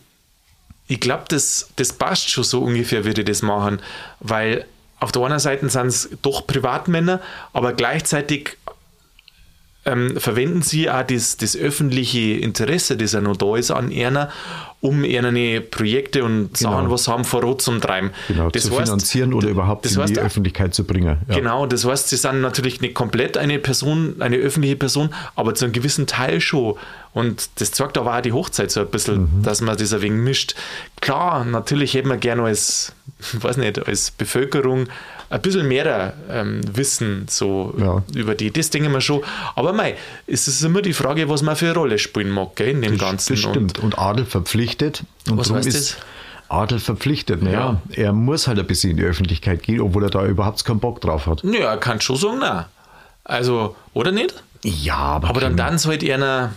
ich 0.87 1.00
glaube, 1.00 1.24
das, 1.28 1.68
das 1.76 1.92
passt 1.92 2.30
schon 2.30 2.44
so 2.44 2.62
ungefähr, 2.62 3.04
wie 3.04 3.14
die 3.14 3.24
das 3.24 3.42
machen, 3.42 3.80
weil 4.20 4.66
auf 5.00 5.12
der 5.12 5.22
einen 5.22 5.38
Seite 5.38 5.68
sind 5.68 5.86
es 5.86 6.10
doch 6.22 6.46
Privatmänner, 6.46 7.20
aber 7.52 7.72
gleichzeitig 7.72 8.58
ähm, 9.87 10.16
verwenden 10.19 10.61
sie 10.62 10.90
auch 10.90 11.03
das, 11.05 11.37
das 11.38 11.57
öffentliche 11.57 12.35
Interesse, 12.38 12.97
das 12.99 13.12
ja 13.12 13.21
noch 13.23 13.37
da 13.37 13.57
ist 13.57 13.71
an 13.71 13.90
einer, 13.90 14.29
um 14.83 15.05
ihre 15.05 15.61
Projekte 15.62 16.23
und 16.25 16.57
Sachen, 16.57 16.90
was 16.90 17.05
sie 17.05 17.11
haben, 17.12 17.25
voran 17.25 17.59
zum 17.59 17.81
Treiben. 17.81 18.11
Genau, 18.29 18.51
das 18.51 18.64
zu 18.64 18.73
heißt- 18.73 18.85
finanzieren 18.85 19.33
oder 19.35 19.49
überhaupt 19.49 19.85
das 19.87 19.95
in 19.97 20.03
heißt, 20.03 20.16
die 20.16 20.21
Öffentlichkeit 20.21 20.75
zu 20.75 20.85
bringen. 20.85 21.19
Ja. 21.29 21.35
Genau, 21.35 21.66
das 21.66 21.85
heißt, 21.87 22.09
sie 22.11 22.16
sind 22.16 22.40
natürlich 22.43 22.81
nicht 22.83 22.95
komplett 22.95 23.37
eine 23.38 23.59
Person, 23.59 24.16
eine 24.21 24.37
öffentliche 24.37 24.77
Person, 24.77 25.14
aber 25.35 25.55
zu 25.55 25.64
einem 25.64 25.73
gewissen 25.73 26.07
Teil 26.07 26.40
schon. 26.43 26.75
Und 27.12 27.49
das 27.61 27.73
zeigt 27.73 27.97
aber 27.99 28.16
auch 28.16 28.21
die 28.23 28.33
Hochzeit 28.33 28.71
so 28.71 28.81
ein 28.81 28.87
bisschen, 28.88 29.23
Mhm. 29.38 29.43
dass 29.43 29.61
man 29.62 29.77
das 29.77 29.93
ein 29.93 30.03
wenig 30.03 30.21
mischt. 30.21 30.55
Klar, 31.01 31.45
natürlich 31.45 31.95
hätten 31.95 32.09
wir 32.09 32.16
gerne 32.19 32.43
als, 32.45 32.93
weiß 33.33 33.57
nicht, 33.57 33.87
als 33.87 34.11
Bevölkerung 34.12 34.87
ein 35.31 35.40
bisschen 35.40 35.66
mehr 35.69 36.12
ähm, 36.29 36.61
Wissen 36.77 37.27
so 37.31 37.73
Ja. 37.79 38.03
über 38.14 38.35
die, 38.35 38.51
das 38.51 38.69
denken 38.71 38.93
wir 38.93 39.01
schon. 39.01 39.23
Aber 39.55 39.73
mei, 39.73 39.97
es 40.27 40.49
ist 40.49 40.62
immer 40.62 40.83
die 40.83 40.93
Frage, 40.93 41.29
was 41.29 41.40
man 41.43 41.55
für 41.57 41.66
eine 41.66 41.75
Rolle 41.75 41.99
spielen 41.99 42.31
mag 42.31 42.57
gell, 42.57 42.69
in 42.69 42.83
dem 42.83 42.99
Ganzen. 42.99 43.35
Das 43.35 43.40
stimmt. 43.40 43.79
Und, 43.79 43.99
Adel 43.99 44.27
verpflichtet. 44.27 45.05
Und 45.31 45.38
Was 45.38 45.51
heißt 45.51 45.69
ist 45.69 45.99
Adel 46.49 46.81
verpflichtet. 46.81 47.43
Naja, 47.43 47.81
er 47.93 48.12
muss 48.12 48.49
halt 48.49 48.59
ein 48.59 48.66
bisschen 48.66 48.90
in 48.90 48.97
die 48.97 49.05
Öffentlichkeit 49.05 49.62
gehen, 49.62 49.81
obwohl 49.81 50.03
er 50.03 50.11
da 50.11 50.27
überhaupt 50.27 50.64
keinen 50.64 50.81
Bock 50.81 51.01
drauf 51.01 51.27
hat. 51.27 51.45
Und, 51.45 51.55
ja, 51.55 51.71
er 51.71 51.79
kann 51.79 52.01
schon 52.01 52.16
sagen, 52.16 52.38
nein. 52.40 52.64
Also, 53.23 53.77
oder 53.95 54.11
nicht? 54.11 54.43
Ja, 54.64 54.97
aber, 54.97 55.29
Aber 55.29 55.40
dann 55.40 55.57
dann 55.57 55.79
halt 55.79 56.03
einer, 56.03 56.53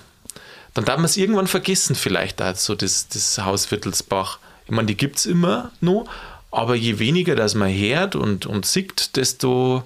dann 0.73 0.85
darf 0.85 0.97
man 0.97 1.05
es 1.05 1.15
irgendwann 1.15 1.45
vergessen, 1.45 1.95
vielleicht 1.95 2.41
auch 2.41 2.55
so 2.55 2.73
das, 2.73 3.07
das 3.07 3.37
Haus 3.45 3.69
Wittelsbach. 3.69 4.39
Ich 4.65 4.71
meine, 4.71 4.87
die 4.87 4.97
gibt 4.97 5.17
es 5.17 5.25
immer 5.27 5.69
noch, 5.79 6.05
aber 6.53 6.75
je 6.75 6.99
weniger 6.99 7.35
das 7.35 7.55
man 7.55 7.73
hört 7.73 8.15
und, 8.15 8.45
und 8.45 8.65
sieht, 8.65 9.15
desto 9.17 9.83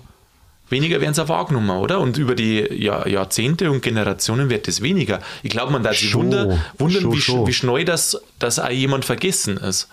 weniger 0.70 1.00
werden 1.02 1.14
sie 1.14 1.24
auch 1.24 1.30
wahrgenommen, 1.30 1.70
oder? 1.70 2.00
Und 2.02 2.18
über 2.18 2.36
die 2.36 2.60
Jahr, 2.60 3.08
Jahrzehnte 3.08 3.72
und 3.72 3.82
Generationen 3.82 4.50
wird 4.50 4.68
es 4.68 4.82
weniger. 4.82 5.22
Ich 5.44 5.52
glaube, 5.52 5.72
man 5.72 5.82
darf 5.84 5.98
sich 5.98 6.10
Schon, 6.10 6.24
wunder, 6.24 6.60
wundern, 6.78 7.02
schon, 7.04 7.14
wie, 7.14 7.18
sch- 7.18 7.22
schon. 7.22 7.48
wie 7.48 7.54
schnell 7.54 7.86
das, 7.86 8.22
das 8.40 8.60
auch 8.60 8.70
jemand 8.70 9.06
vergessen 9.06 9.58
ist. 9.58 9.88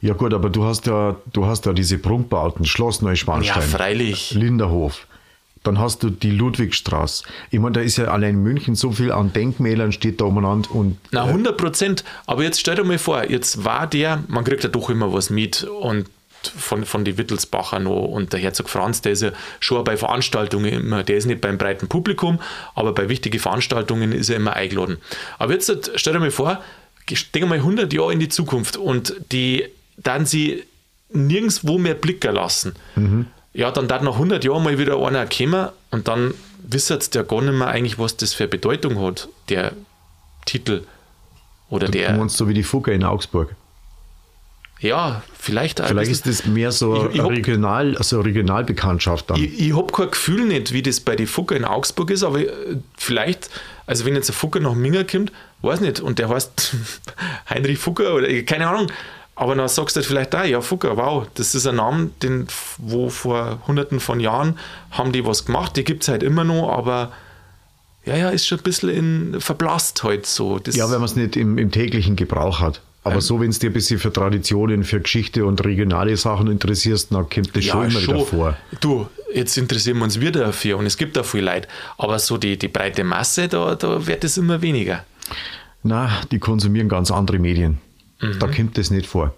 ja 0.00 0.14
gut, 0.14 0.34
aber 0.34 0.50
du 0.50 0.64
hast 0.64 0.86
ja, 0.86 1.16
du 1.32 1.46
hast 1.46 1.64
ja 1.66 1.72
diese 1.72 1.98
Prunkbauten, 1.98 2.64
Schloss 2.64 2.98
Ja, 3.00 3.04
Neuschwanstein, 3.08 3.62
freilich. 3.62 4.32
Linderhof. 4.32 5.06
Dann 5.64 5.78
hast 5.78 6.02
du 6.02 6.10
die 6.10 6.30
Ludwigstraße. 6.30 7.24
Ich 7.50 7.58
meine, 7.58 7.72
da 7.72 7.80
ist 7.80 7.96
ja 7.96 8.06
allein 8.06 8.36
in 8.36 8.42
München 8.42 8.74
so 8.74 8.92
viel 8.92 9.10
an 9.10 9.32
Denkmälern 9.32 9.92
steht 9.92 10.20
da 10.20 10.26
umeinander 10.26 10.70
und 10.72 10.98
Na, 11.10 11.24
100 11.24 11.56
Prozent. 11.56 12.04
Aber 12.26 12.44
jetzt 12.44 12.60
stell 12.60 12.76
dir 12.76 12.84
mal 12.84 12.98
vor, 12.98 13.28
jetzt 13.28 13.64
war 13.64 13.86
der, 13.86 14.22
man 14.28 14.44
kriegt 14.44 14.62
ja 14.62 14.70
doch 14.70 14.90
immer 14.90 15.12
was 15.12 15.30
mit 15.30 15.64
und 15.64 16.08
von, 16.42 16.84
von 16.84 17.04
die 17.04 17.16
Wittelsbacher 17.16 17.80
noch 17.80 18.04
und 18.04 18.32
der 18.32 18.40
Herzog 18.40 18.68
Franz, 18.68 19.00
der 19.00 19.12
ist 19.12 19.22
ja 19.22 19.30
schon 19.60 19.82
bei 19.84 19.96
Veranstaltungen 19.96 20.72
immer, 20.72 21.02
der 21.02 21.16
ist 21.16 21.24
nicht 21.24 21.40
beim 21.40 21.58
breiten 21.58 21.88
Publikum, 21.88 22.40
aber 22.74 22.92
bei 22.92 23.08
wichtigen 23.08 23.38
Veranstaltungen 23.38 24.12
ist 24.12 24.28
er 24.28 24.36
immer 24.36 24.52
eingeladen. 24.54 24.98
Aber 25.38 25.54
jetzt 25.54 25.68
halt, 25.68 25.92
stell 25.96 26.12
dir 26.12 26.20
mal 26.20 26.30
vor, 26.30 26.62
denke 27.34 27.48
mal 27.48 27.58
100 27.58 27.92
Jahre 27.92 28.12
in 28.12 28.20
die 28.20 28.28
Zukunft 28.28 28.76
und 28.76 29.14
die 29.32 29.64
dann 29.96 30.26
sie 30.26 30.64
nirgendwo 31.10 31.78
mehr 31.78 31.94
blicken 31.94 32.34
lassen. 32.34 32.74
Ja, 33.54 33.70
dann 33.70 33.86
darf 33.88 34.02
nach 34.02 34.14
100 34.14 34.44
Jahren 34.44 34.62
mal 34.64 34.78
wieder 34.78 34.98
einer 34.98 35.26
kommen 35.26 35.68
und 35.92 36.08
dann 36.08 36.34
wisst 36.66 37.14
der 37.14 37.24
gar 37.24 37.40
nicht 37.40 37.54
mehr 37.54 37.68
eigentlich, 37.68 37.98
was 37.98 38.16
das 38.16 38.34
für 38.34 38.48
Bedeutung 38.48 39.00
hat, 39.00 39.28
der 39.48 39.72
Titel. 40.44 40.82
Oder 41.70 41.86
du 41.86 41.92
der, 41.92 42.14
meinst 42.16 42.36
so 42.36 42.48
wie 42.48 42.54
die 42.54 42.62
Fugger 42.64 42.92
in 42.92 43.04
Augsburg. 43.04 43.54
ja, 44.80 45.22
vielleicht 45.38 45.80
auch 45.80 45.86
Vielleicht 45.86 46.10
bisschen- 46.10 46.30
ist 46.32 46.40
das 46.44 46.46
mehr 46.46 46.72
so 46.72 47.08
Ich- 47.08 47.14
ich 47.16 47.20
hab- 47.22 47.30
regional, 47.30 47.96
also 47.96 48.20
Regionalbekanntschaft 48.20 49.30
dann. 49.30 49.36
Ich, 49.42 49.58
ich 49.68 49.74
habe 49.76 49.90
kein 49.92 50.10
Gefühl 50.10 50.44
nicht, 50.46 50.72
wie 50.72 50.82
das 50.82 51.00
bei 51.00 51.16
den 51.16 51.26
Fucker 51.26 51.56
in 51.56 51.64
Augsburg 51.64 52.10
ist, 52.10 52.22
aber 52.22 52.40
äh, 52.40 52.50
vielleicht, 52.96 53.48
also 53.86 54.04
wenn 54.04 54.14
jetzt 54.14 54.28
ein 54.30 54.34
Fucker 54.34 54.60
nach 54.60 54.74
Minger 54.74 55.04
kommt, 55.04 55.32
weiß 55.62 55.80
nicht, 55.80 56.00
und 56.00 56.18
der 56.18 56.28
heißt 56.28 56.74
Heinrich 57.50 57.78
Fucker 57.78 58.14
oder 58.14 58.42
keine 58.42 58.68
Ahnung, 58.68 58.88
aber 59.36 59.54
dann 59.54 59.68
sagst 59.68 59.96
du 59.96 59.98
halt 59.98 60.06
vielleicht 60.06 60.34
da, 60.34 60.44
ja, 60.44 60.60
Fucker, 60.60 60.96
wow, 60.96 61.26
das 61.34 61.54
ist 61.54 61.66
ein 61.66 61.76
Name, 61.76 62.10
den, 62.22 62.46
wo 62.78 63.08
vor 63.08 63.58
hunderten 63.66 64.00
von 64.00 64.20
Jahren 64.20 64.58
haben 64.90 65.12
die 65.12 65.24
was 65.26 65.44
gemacht, 65.44 65.76
die 65.76 65.84
gibt 65.84 66.02
es 66.02 66.08
halt 66.08 66.22
immer 66.22 66.44
noch, 66.44 66.70
aber 66.70 67.12
ja, 68.04 68.16
ja, 68.16 68.30
ist 68.30 68.46
schon 68.46 68.58
ein 68.58 68.64
bisschen 68.64 68.88
in, 68.90 69.40
verblasst 69.40 70.04
halt 70.04 70.26
so. 70.26 70.58
Das, 70.58 70.76
Ja, 70.76 70.90
wenn 70.90 70.98
man 70.98 71.06
es 71.06 71.16
nicht 71.16 71.36
im, 71.36 71.56
im 71.56 71.70
täglichen 71.70 72.16
Gebrauch 72.16 72.60
hat. 72.60 72.76
Ähm. 73.04 73.12
Aber 73.12 73.20
so, 73.20 73.40
wenn 73.40 73.50
es 73.50 73.58
dir 73.58 73.70
ein 73.70 73.72
bisschen 73.72 73.98
für 73.98 74.12
Traditionen, 74.12 74.84
für 74.84 75.00
Geschichte 75.00 75.46
und 75.46 75.64
regionale 75.64 76.16
Sachen 76.16 76.48
interessierst, 76.48 77.12
dann 77.12 77.28
kommt 77.28 77.56
das 77.56 77.64
schon 77.64 77.90
immer 77.90 78.02
wieder 78.02 78.20
vor. 78.20 78.56
Du, 78.80 79.08
jetzt 79.32 79.56
interessieren 79.56 79.98
wir 79.98 80.04
uns 80.04 80.20
wieder 80.20 80.40
dafür 80.40 80.76
und 80.76 80.86
es 80.86 80.96
gibt 80.96 81.16
auch 81.18 81.24
viel 81.24 81.44
Leid, 81.44 81.66
aber 81.96 82.18
so 82.18 82.36
die, 82.36 82.58
die 82.58 82.68
breite 82.68 83.04
Masse, 83.04 83.48
da, 83.48 83.74
da 83.74 84.06
wird 84.06 84.22
es 84.22 84.36
immer 84.36 84.60
weniger. 84.60 85.04
Na, 85.82 86.10
die 86.30 86.38
konsumieren 86.38 86.88
ganz 86.88 87.10
andere 87.10 87.38
Medien. 87.38 87.78
Mhm. 88.24 88.38
Da 88.38 88.46
kommt 88.48 88.78
das 88.78 88.90
nicht 88.90 89.06
vor. 89.06 89.34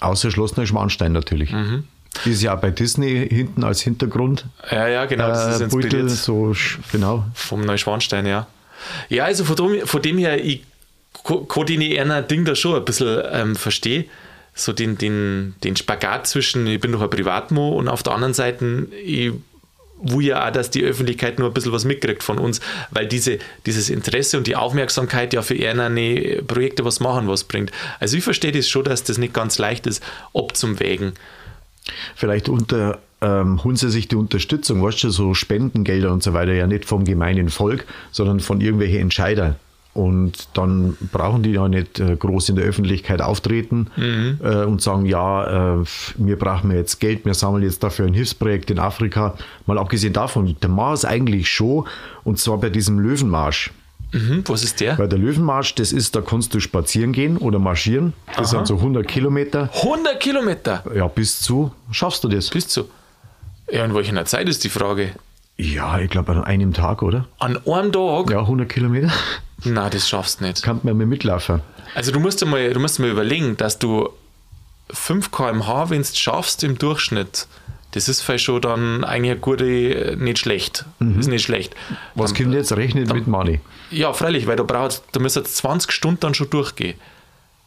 Außer 0.00 0.30
Schloss 0.30 0.56
Neuschwanstein 0.56 1.12
natürlich. 1.12 1.52
Mhm. 1.52 1.84
Ist 2.24 2.42
ja 2.42 2.56
auch 2.56 2.60
bei 2.60 2.70
Disney 2.70 3.28
hinten 3.28 3.64
als 3.64 3.82
Hintergrund. 3.82 4.46
Ja, 4.70 4.88
ja, 4.88 5.04
genau, 5.04 5.28
das 5.28 5.54
ist 5.56 5.60
Äh, 5.60 5.64
inspiriert 5.64 5.92
Beutel, 5.92 6.08
so, 6.08 6.54
genau. 6.92 7.24
vom 7.34 7.60
Neuschwanstein, 7.62 8.24
ja. 8.24 8.46
Ja, 9.08 9.24
also 9.24 9.44
von 9.44 9.56
dem, 9.56 9.86
von 9.86 10.00
dem 10.00 10.18
her, 10.18 10.42
ich 10.42 10.62
kann 11.24 11.66
die 11.66 11.98
einer 11.98 12.22
Ding 12.22 12.44
da 12.44 12.54
schon 12.54 12.76
ein 12.76 12.84
bisschen 12.84 13.22
ähm, 13.32 13.56
verstehen. 13.56 14.04
So 14.54 14.72
den, 14.72 14.96
den, 14.96 15.54
den 15.64 15.74
Spagat 15.74 16.26
zwischen, 16.28 16.66
ich 16.66 16.80
bin 16.80 16.92
doch 16.92 17.02
ein 17.02 17.10
Privatmo 17.10 17.70
und 17.70 17.88
auf 17.88 18.02
der 18.02 18.12
anderen 18.14 18.34
Seite, 18.34 18.86
ich 19.04 19.32
wo 19.96 20.20
ja 20.20 20.46
auch, 20.46 20.52
dass 20.52 20.70
die 20.70 20.82
Öffentlichkeit 20.82 21.38
nur 21.38 21.48
ein 21.48 21.54
bisschen 21.54 21.72
was 21.72 21.84
mitkriegt 21.84 22.22
von 22.22 22.38
uns, 22.38 22.60
weil 22.90 23.06
diese, 23.06 23.38
dieses 23.66 23.90
Interesse 23.90 24.36
und 24.36 24.46
die 24.46 24.56
Aufmerksamkeit 24.56 25.32
ja 25.32 25.42
für 25.42 25.54
eine 25.54 26.42
Projekte 26.46 26.84
was 26.84 27.00
machen, 27.00 27.28
was 27.28 27.44
bringt. 27.44 27.70
Also 28.00 28.16
ich 28.16 28.24
verstehe 28.24 28.52
das 28.52 28.68
schon, 28.68 28.84
dass 28.84 29.04
das 29.04 29.18
nicht 29.18 29.34
ganz 29.34 29.58
leicht 29.58 29.86
ist, 29.86 30.02
abzuwägen. 30.34 31.12
Vielleicht 32.16 32.48
unter 32.48 32.98
ähm, 33.20 33.62
holen 33.64 33.76
sie 33.76 33.90
sich 33.90 34.08
die 34.08 34.16
Unterstützung, 34.16 34.82
weißt 34.82 35.04
du, 35.04 35.10
so 35.10 35.34
Spendengelder 35.34 36.12
und 36.12 36.22
so 36.22 36.32
weiter, 36.34 36.52
ja 36.52 36.66
nicht 36.66 36.84
vom 36.84 37.04
gemeinen 37.04 37.48
Volk, 37.48 37.86
sondern 38.12 38.40
von 38.40 38.60
irgendwelchen 38.60 39.00
Entscheidern. 39.00 39.56
Und 39.94 40.48
dann 40.54 40.96
brauchen 41.12 41.44
die 41.44 41.52
ja 41.52 41.68
nicht 41.68 42.00
äh, 42.00 42.16
groß 42.16 42.48
in 42.48 42.56
der 42.56 42.64
Öffentlichkeit 42.64 43.22
auftreten 43.22 43.86
mhm. 43.96 44.40
äh, 44.42 44.64
und 44.64 44.82
sagen, 44.82 45.06
ja, 45.06 45.78
äh, 45.80 45.84
wir 46.16 46.36
brauchen 46.36 46.72
jetzt 46.72 46.98
Geld, 46.98 47.24
wir 47.24 47.34
sammeln 47.34 47.62
jetzt 47.62 47.82
dafür 47.84 48.06
ein 48.06 48.12
Hilfsprojekt 48.12 48.72
in 48.72 48.80
Afrika. 48.80 49.34
Mal 49.66 49.78
abgesehen 49.78 50.12
davon, 50.12 50.56
der 50.60 50.68
Mars 50.68 51.04
eigentlich 51.04 51.48
schon, 51.48 51.86
und 52.24 52.40
zwar 52.40 52.58
bei 52.58 52.70
diesem 52.70 52.98
Löwenmarsch. 52.98 53.70
Mhm, 54.10 54.42
was 54.46 54.64
ist 54.64 54.80
der? 54.80 54.94
Bei 54.94 55.06
der 55.06 55.18
Löwenmarsch, 55.18 55.76
das 55.76 55.92
ist, 55.92 56.16
da 56.16 56.20
kannst 56.20 56.54
du 56.54 56.60
spazieren 56.60 57.12
gehen 57.12 57.36
oder 57.36 57.60
marschieren. 57.60 58.14
Das 58.26 58.52
Aha. 58.52 58.58
sind 58.58 58.66
so 58.66 58.76
100 58.76 59.06
Kilometer. 59.06 59.70
100 59.74 60.18
Kilometer? 60.18 60.84
Ja, 60.94 61.06
bis 61.06 61.40
zu. 61.40 61.72
Schaffst 61.92 62.24
du 62.24 62.28
das? 62.28 62.50
Bis 62.50 62.66
zu. 62.66 62.88
Ja, 63.70 63.84
in 63.84 63.94
welcher 63.94 64.24
Zeit 64.24 64.48
ist 64.48 64.64
die 64.64 64.68
Frage? 64.68 65.10
Ja, 65.56 65.98
ich 65.98 66.10
glaube 66.10 66.32
an 66.32 66.44
einem 66.44 66.72
Tag, 66.72 67.02
oder? 67.02 67.26
An 67.38 67.58
einem 67.66 67.92
Tag? 67.92 68.30
Ja, 68.30 68.40
100 68.40 68.68
Kilometer. 68.68 69.12
Na, 69.64 69.90
das 69.90 70.08
schaffst 70.08 70.40
du 70.40 70.44
nicht. 70.44 70.62
Kann 70.62 70.80
man 70.82 70.96
mir 70.96 71.06
mitlaufen. 71.06 71.60
Also 71.94 72.12
du 72.12 72.20
musst 72.20 72.40
dir 72.40 72.46
mal, 72.46 72.72
du 72.72 72.80
musst 72.80 72.98
dir 72.98 73.02
mal 73.02 73.10
überlegen, 73.10 73.56
dass 73.56 73.78
du 73.78 74.10
5 74.90 75.30
km/h, 75.30 75.90
wenn 75.90 76.00
es 76.00 76.18
schaffst 76.18 76.62
im 76.64 76.78
Durchschnitt, 76.78 77.46
das 77.92 78.08
ist 78.08 78.22
vielleicht 78.22 78.44
schon 78.44 78.60
dann 78.60 79.04
eigentlich 79.04 79.30
eine 79.30 79.40
gute, 79.40 80.16
nicht 80.18 80.40
schlecht. 80.40 80.84
Mhm. 80.98 81.20
Ist 81.20 81.28
nicht 81.28 81.44
schlecht. 81.44 81.76
Was 82.16 82.32
dann, 82.32 82.42
kommt 82.42 82.54
jetzt 82.54 82.72
rechnen 82.72 83.06
mit 83.06 83.28
Money? 83.28 83.60
Ja, 83.90 84.12
freilich, 84.12 84.48
weil 84.48 84.56
du 84.56 84.64
brauchst, 84.64 85.04
du 85.12 85.20
musst 85.20 85.36
jetzt 85.36 85.56
20 85.58 85.92
Stunden 85.92 86.20
dann 86.20 86.34
schon 86.34 86.50
durchgehen. 86.50 86.98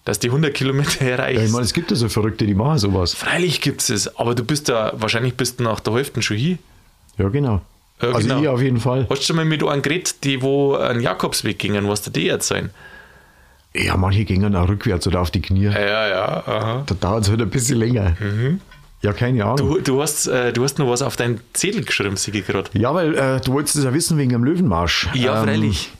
Dass 0.03 0.19
die 0.19 0.27
100 0.27 0.53
Kilometer 0.53 1.05
erreichst. 1.05 1.39
Ja, 1.39 1.45
ich 1.45 1.51
meine, 1.51 1.63
es 1.63 1.73
gibt 1.73 1.91
ja 1.91 1.97
so 1.97 2.09
Verrückte, 2.09 2.45
die 2.45 2.55
machen 2.55 2.77
sowas. 2.77 3.13
Freilich 3.13 3.61
gibt 3.61 3.81
es 3.81 3.89
es, 3.89 4.17
aber 4.17 4.35
du 4.35 4.43
bist 4.43 4.67
da, 4.67 4.91
wahrscheinlich 4.97 5.35
bist 5.35 5.59
du 5.59 5.63
nach 5.63 5.79
der 5.79 5.93
Hälfte 5.93 6.21
schon 6.21 6.35
hier. 6.35 6.57
Ja, 7.17 7.29
genau. 7.29 7.61
Ja, 8.01 8.09
also 8.09 8.27
genau. 8.27 8.41
ich 8.41 8.47
auf 8.47 8.61
jeden 8.61 8.79
Fall. 8.79 9.07
Hast 9.09 9.21
du 9.21 9.25
schon 9.25 9.35
mal 9.35 9.45
mit 9.45 9.63
einem 9.63 9.81
geredet, 9.81 10.23
die 10.23 10.41
wo 10.41 10.75
einen 10.75 11.01
Jakobsweg 11.01 11.57
gingen, 11.57 11.87
was 11.87 12.01
da 12.03 12.11
die 12.11 12.27
erzählen? 12.27 12.69
Ja, 13.75 13.97
manche 13.97 14.25
gingen 14.25 14.55
auch 14.55 14.69
rückwärts 14.69 15.07
oder 15.07 15.21
auf 15.21 15.31
die 15.31 15.41
Knie. 15.41 15.65
Ja, 15.65 16.07
ja, 16.07 16.43
aha. 16.47 16.83
Da 16.85 16.95
dauert 16.95 17.23
es 17.23 17.29
halt 17.29 17.41
ein 17.41 17.49
bisschen 17.49 17.77
länger. 17.77 18.15
Mhm. 18.19 18.61
Ja, 19.01 19.13
keine 19.13 19.45
Ahnung. 19.45 19.57
Du, 19.57 19.79
du, 19.79 20.01
hast, 20.01 20.27
äh, 20.27 20.51
du 20.51 20.63
hast 20.63 20.79
noch 20.79 20.89
was 20.89 21.01
auf 21.01 21.15
deinen 21.15 21.39
Zettel 21.53 21.83
geschrieben, 21.83 22.17
Sigi, 22.17 22.41
gerade. 22.41 22.69
Ja, 22.73 22.93
weil 22.93 23.15
äh, 23.15 23.39
du 23.41 23.53
wolltest 23.53 23.75
es 23.75 23.83
ja 23.83 23.93
wissen 23.93 24.17
wegen 24.17 24.31
dem 24.31 24.43
Löwenmarsch. 24.43 25.09
Ja, 25.13 25.39
ähm, 25.39 25.45
freilich. 25.45 25.91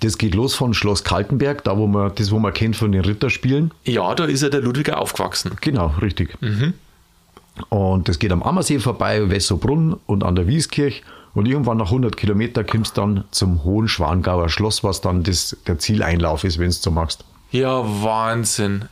Das 0.00 0.18
geht 0.18 0.34
los 0.34 0.54
von 0.54 0.74
Schloss 0.74 1.02
Kaltenberg, 1.02 1.64
da 1.64 1.76
wo 1.76 1.86
man 1.86 2.12
das, 2.14 2.30
wo 2.30 2.38
man 2.38 2.52
kennt 2.52 2.76
von 2.76 2.92
den 2.92 3.04
Ritterspielen. 3.04 3.72
Ja, 3.84 4.14
da 4.14 4.26
ist 4.26 4.42
ja 4.42 4.48
der 4.48 4.60
Ludwiger 4.60 4.98
aufgewachsen. 4.98 5.52
Genau, 5.60 5.94
richtig. 6.00 6.40
Mhm. 6.40 6.74
Und 7.68 8.08
das 8.08 8.18
geht 8.18 8.32
am 8.32 8.42
Ammersee 8.42 8.78
vorbei, 8.78 9.30
Wessobrunn 9.30 9.96
und 10.06 10.24
an 10.24 10.34
der 10.34 10.46
Wieskirch. 10.46 11.02
Und 11.34 11.46
irgendwann 11.46 11.76
nach 11.76 11.86
100 11.86 12.16
Kilometer 12.16 12.64
kommst 12.64 12.96
du 12.96 13.02
dann 13.02 13.24
zum 13.30 13.62
Hohen 13.64 13.88
Schwangauer 13.88 14.48
Schloss, 14.48 14.82
was 14.82 15.00
dann 15.00 15.22
das, 15.22 15.56
der 15.66 15.78
Zieleinlauf 15.78 16.44
ist, 16.44 16.58
wenn 16.58 16.66
du 16.66 16.72
so 16.72 16.90
magst. 16.90 17.24
Ja, 17.50 17.82
Wahnsinn. 18.02 18.86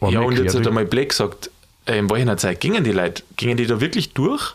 War 0.00 0.10
ja, 0.10 0.20
und 0.20 0.38
jetzt 0.38 0.54
hat 0.54 0.66
einmal 0.66 0.86
Black 0.86 1.10
gesagt, 1.10 1.50
äh, 1.86 1.98
in 1.98 2.10
welcher 2.10 2.36
Zeit 2.36 2.60
gingen 2.60 2.84
die 2.84 2.92
Leute? 2.92 3.22
Gingen 3.36 3.56
die 3.56 3.66
da 3.66 3.80
wirklich 3.80 4.14
durch? 4.14 4.54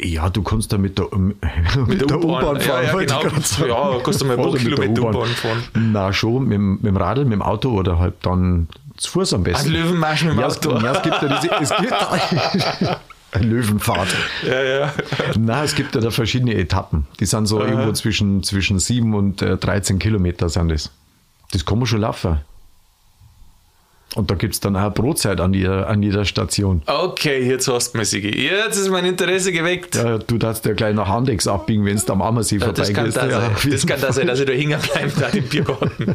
Ja, 0.00 0.28
du 0.28 0.42
kannst 0.42 0.72
da 0.72 0.78
mit 0.78 0.98
der, 0.98 1.06
mit 1.16 1.36
mit 1.86 2.10
der 2.10 2.18
U-Bahn 2.18 2.60
fahren. 2.60 2.84
Ja, 2.84 2.92
ja, 2.92 2.96
genau. 2.96 3.22
ja, 3.22 4.00
kannst 4.02 4.20
du 4.20 4.24
mal 4.24 4.36
ein 4.36 4.44
paar 4.44 4.56
Kilometer 4.56 5.02
U-Bahn 5.02 5.28
fahren. 5.28 5.62
Na, 5.74 6.12
schon, 6.12 6.48
mit, 6.48 6.58
mit 6.58 6.84
dem 6.84 6.96
Radl, 6.96 7.24
mit 7.24 7.34
dem 7.34 7.42
Auto 7.42 7.70
oder 7.70 7.98
halt 7.98 8.14
dann 8.22 8.68
zu 9.04 9.12
Fuß 9.12 9.34
am 9.34 9.42
besten. 9.44 9.68
Ein 9.68 9.72
Löwenmarsch 9.72 10.24
mit 10.24 10.32
dem 10.32 10.40
ja, 10.40 10.46
Auto. 10.46 10.78
Ja, 10.78 10.92
es 10.92 11.02
gibt 11.02 11.22
ja 11.22 11.40
diese, 11.40 11.52
es 11.60 11.76
gibt 11.76 13.00
Löwenfahrt. 13.40 14.08
Ja, 14.46 14.62
ja. 14.62 14.94
Na, 15.38 15.64
es 15.64 15.74
gibt 15.74 15.94
ja 15.94 16.00
da 16.00 16.10
verschiedene 16.10 16.54
Etappen. 16.54 17.06
Die 17.20 17.26
sind 17.26 17.46
so 17.46 17.60
Aha. 17.60 17.68
irgendwo 17.68 17.92
zwischen, 17.92 18.42
zwischen 18.42 18.78
7 18.78 19.14
und 19.14 19.42
äh, 19.42 19.56
13 19.56 19.98
Kilometer 19.98 20.48
sind 20.48 20.68
das. 20.68 20.90
Das 21.52 21.64
kann 21.64 21.78
man 21.78 21.86
schon 21.86 22.00
laufen. 22.00 22.40
Und 24.14 24.30
da 24.30 24.36
gibt 24.36 24.54
es 24.54 24.60
dann 24.60 24.76
auch 24.76 24.94
Brotzeit 24.94 25.40
an 25.40 25.52
jeder, 25.54 25.88
an 25.88 26.02
jeder 26.02 26.24
Station. 26.24 26.82
Okay, 26.86 27.48
jetzt 27.48 27.66
hast 27.66 27.92
du 27.92 27.98
mich, 27.98 28.10
Sigi. 28.10 28.28
Jetzt 28.28 28.76
ist 28.76 28.88
mein 28.88 29.04
Interesse 29.04 29.50
geweckt. 29.50 29.96
Ja, 29.96 30.18
du 30.18 30.38
darfst 30.38 30.64
ja 30.66 30.72
gleich 30.72 30.94
nach 30.94 31.08
Handex 31.08 31.48
abbiegen, 31.48 31.84
wenn 31.84 31.96
du 31.96 32.12
am 32.12 32.22
Ammersee 32.22 32.56
ja, 32.56 32.66
vorbeigehst. 32.66 32.96
Das 32.96 33.14
kann, 33.14 33.28
da 33.28 33.28
ja, 33.28 33.50
sein. 33.56 33.70
das 33.72 33.86
kann 33.86 34.00
da 34.00 34.12
sein, 34.12 34.26
dass 34.28 34.38
ich 34.38 34.46
da 34.46 34.52
hängen 34.52 34.80
bleibe, 34.80 35.12
da 35.18 35.26
im 35.28 35.44
Biergarten. 35.44 36.14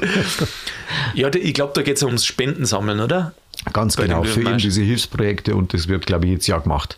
ja, 1.13 1.33
ich 1.33 1.53
glaube, 1.53 1.73
da 1.75 1.81
geht 1.81 1.97
es 1.97 2.03
ums 2.03 2.25
Spendensammeln, 2.25 3.01
oder? 3.01 3.33
Ganz 3.73 3.97
Bei 3.97 4.03
genau, 4.03 4.23
für 4.23 4.41
eben 4.41 4.57
diese 4.57 4.81
Hilfsprojekte 4.81 5.55
und 5.55 5.73
das 5.73 5.89
wird, 5.89 6.05
glaube 6.05 6.25
ich, 6.25 6.31
jetzt 6.31 6.47
Jahr 6.47 6.61
gemacht. 6.61 6.97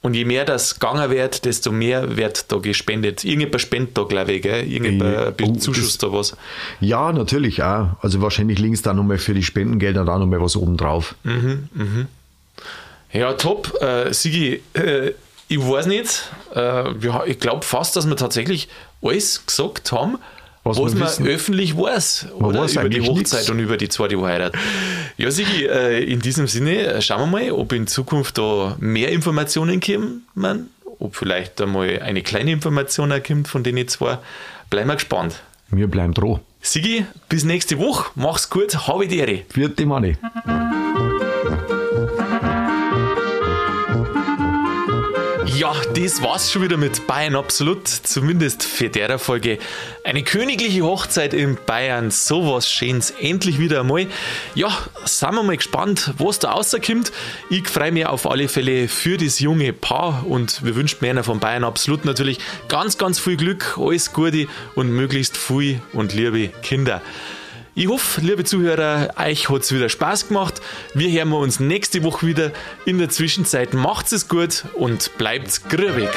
Und 0.00 0.14
je 0.14 0.24
mehr 0.24 0.44
das 0.44 0.78
gegangen 0.78 1.10
wird, 1.10 1.44
desto 1.44 1.72
mehr 1.72 2.16
wird 2.16 2.52
da 2.52 2.58
gespendet. 2.58 3.24
Irgendjemand 3.24 3.60
spendet 3.60 3.98
da, 3.98 4.04
glaube 4.04 4.32
ich, 4.32 4.42
gell? 4.42 4.64
Irgendjemand 4.64 5.40
oh, 5.42 5.52
bezuschusst 5.52 6.02
da 6.02 6.12
was. 6.12 6.36
Ja, 6.80 7.12
natürlich 7.12 7.64
auch. 7.64 7.88
Also 8.00 8.22
wahrscheinlich 8.22 8.60
links 8.60 8.82
da 8.82 8.94
nochmal 8.94 9.18
für 9.18 9.34
die 9.34 9.42
Spendengelder 9.42 10.04
da 10.04 10.18
nochmal 10.18 10.40
was 10.40 10.54
oben 10.54 10.76
drauf. 10.76 11.16
Mhm, 11.24 11.68
mhm. 11.74 12.06
Ja, 13.12 13.32
top. 13.32 13.74
Äh, 13.80 14.12
Sigi, 14.12 14.62
äh, 14.74 15.12
ich 15.48 15.58
weiß 15.58 15.86
nicht. 15.86 16.30
Äh, 16.54 16.96
ja, 17.00 17.24
ich 17.26 17.40
glaube 17.40 17.64
fast, 17.64 17.96
dass 17.96 18.08
wir 18.08 18.16
tatsächlich 18.16 18.68
alles 19.02 19.46
gesagt 19.46 19.90
haben 19.90 20.18
was, 20.68 20.78
was 20.78 20.94
man 20.94 21.02
wissen. 21.02 21.26
öffentlich 21.26 21.76
weiß, 21.76 22.28
man 22.38 22.50
oder? 22.50 22.60
Weiß 22.62 22.74
über 22.74 22.88
die 22.88 23.00
Hochzeit 23.00 23.40
nichts. 23.40 23.50
und 23.50 23.58
über 23.58 23.76
die 23.76 23.88
zweite 23.88 24.20
Heirat. 24.20 24.54
Ja, 25.16 25.30
Sigi, 25.30 25.64
äh, 25.66 26.04
in 26.04 26.20
diesem 26.20 26.46
Sinne 26.46 26.86
äh, 26.86 27.02
schauen 27.02 27.30
wir 27.30 27.40
mal, 27.40 27.52
ob 27.52 27.72
in 27.72 27.86
Zukunft 27.86 28.38
da 28.38 28.76
mehr 28.78 29.10
Informationen 29.10 29.80
kommen, 29.80 30.26
ob 30.98 31.16
vielleicht 31.16 31.60
einmal 31.60 32.00
eine 32.00 32.22
kleine 32.22 32.52
Information 32.52 33.12
kommt 33.26 33.48
von 33.48 33.62
denen 33.62 33.88
zwei. 33.88 34.18
Bleiben 34.70 34.88
wir 34.88 34.94
gespannt. 34.94 35.40
Wir 35.70 35.86
bleiben 35.86 36.14
dran. 36.14 36.40
Sigi, 36.60 37.04
bis 37.28 37.44
nächste 37.44 37.78
Woche. 37.78 38.10
Mach's 38.14 38.50
gut, 38.50 38.88
habe 38.88 39.06
die 39.06 39.18
Ehre. 39.18 39.42
Vierte 39.48 39.86
Manni. 39.86 40.16
Ja, 45.58 45.74
das 45.96 46.22
war's 46.22 46.52
schon 46.52 46.62
wieder 46.62 46.76
mit 46.76 47.08
Bayern 47.08 47.34
Absolut, 47.34 47.88
zumindest 47.88 48.62
für 48.62 48.88
der 48.90 49.18
Folge. 49.18 49.58
Eine 50.04 50.22
königliche 50.22 50.82
Hochzeit 50.82 51.34
in 51.34 51.58
Bayern, 51.66 52.12
sowas 52.12 52.70
Schönes, 52.70 53.10
endlich 53.10 53.58
wieder 53.58 53.80
einmal. 53.80 54.06
Ja, 54.54 54.70
sind 55.04 55.34
wir 55.34 55.42
mal 55.42 55.56
gespannt, 55.56 56.12
was 56.16 56.38
da 56.38 56.52
rauskommt. 56.52 57.10
Ich 57.50 57.66
freue 57.66 57.90
mich 57.90 58.06
auf 58.06 58.30
alle 58.30 58.46
Fälle 58.46 58.86
für 58.86 59.16
das 59.16 59.40
junge 59.40 59.72
Paar 59.72 60.24
und 60.28 60.64
wir 60.64 60.76
wünschen 60.76 60.98
mir 61.00 61.24
von 61.24 61.40
Bayern 61.40 61.64
Absolut 61.64 62.04
natürlich 62.04 62.38
ganz, 62.68 62.96
ganz 62.96 63.18
viel 63.18 63.36
Glück, 63.36 63.78
alles 63.80 64.12
Gute 64.12 64.46
und 64.76 64.90
möglichst 64.90 65.36
viel 65.36 65.82
und 65.92 66.14
liebe 66.14 66.50
Kinder. 66.62 67.02
Ich 67.78 67.86
hoffe, 67.86 68.20
liebe 68.22 68.42
Zuhörer, 68.42 69.10
euch 69.16 69.50
hat 69.50 69.62
es 69.62 69.72
wieder 69.72 69.88
Spaß 69.88 70.26
gemacht. 70.26 70.60
Wir 70.94 71.12
hören 71.12 71.32
uns 71.32 71.60
nächste 71.60 72.02
Woche 72.02 72.26
wieder. 72.26 72.50
In 72.86 72.98
der 72.98 73.08
Zwischenzeit 73.08 73.72
macht's 73.72 74.10
es 74.10 74.26
gut 74.26 74.64
und 74.74 75.16
bleibt 75.16 75.70
grübig. 75.70 76.08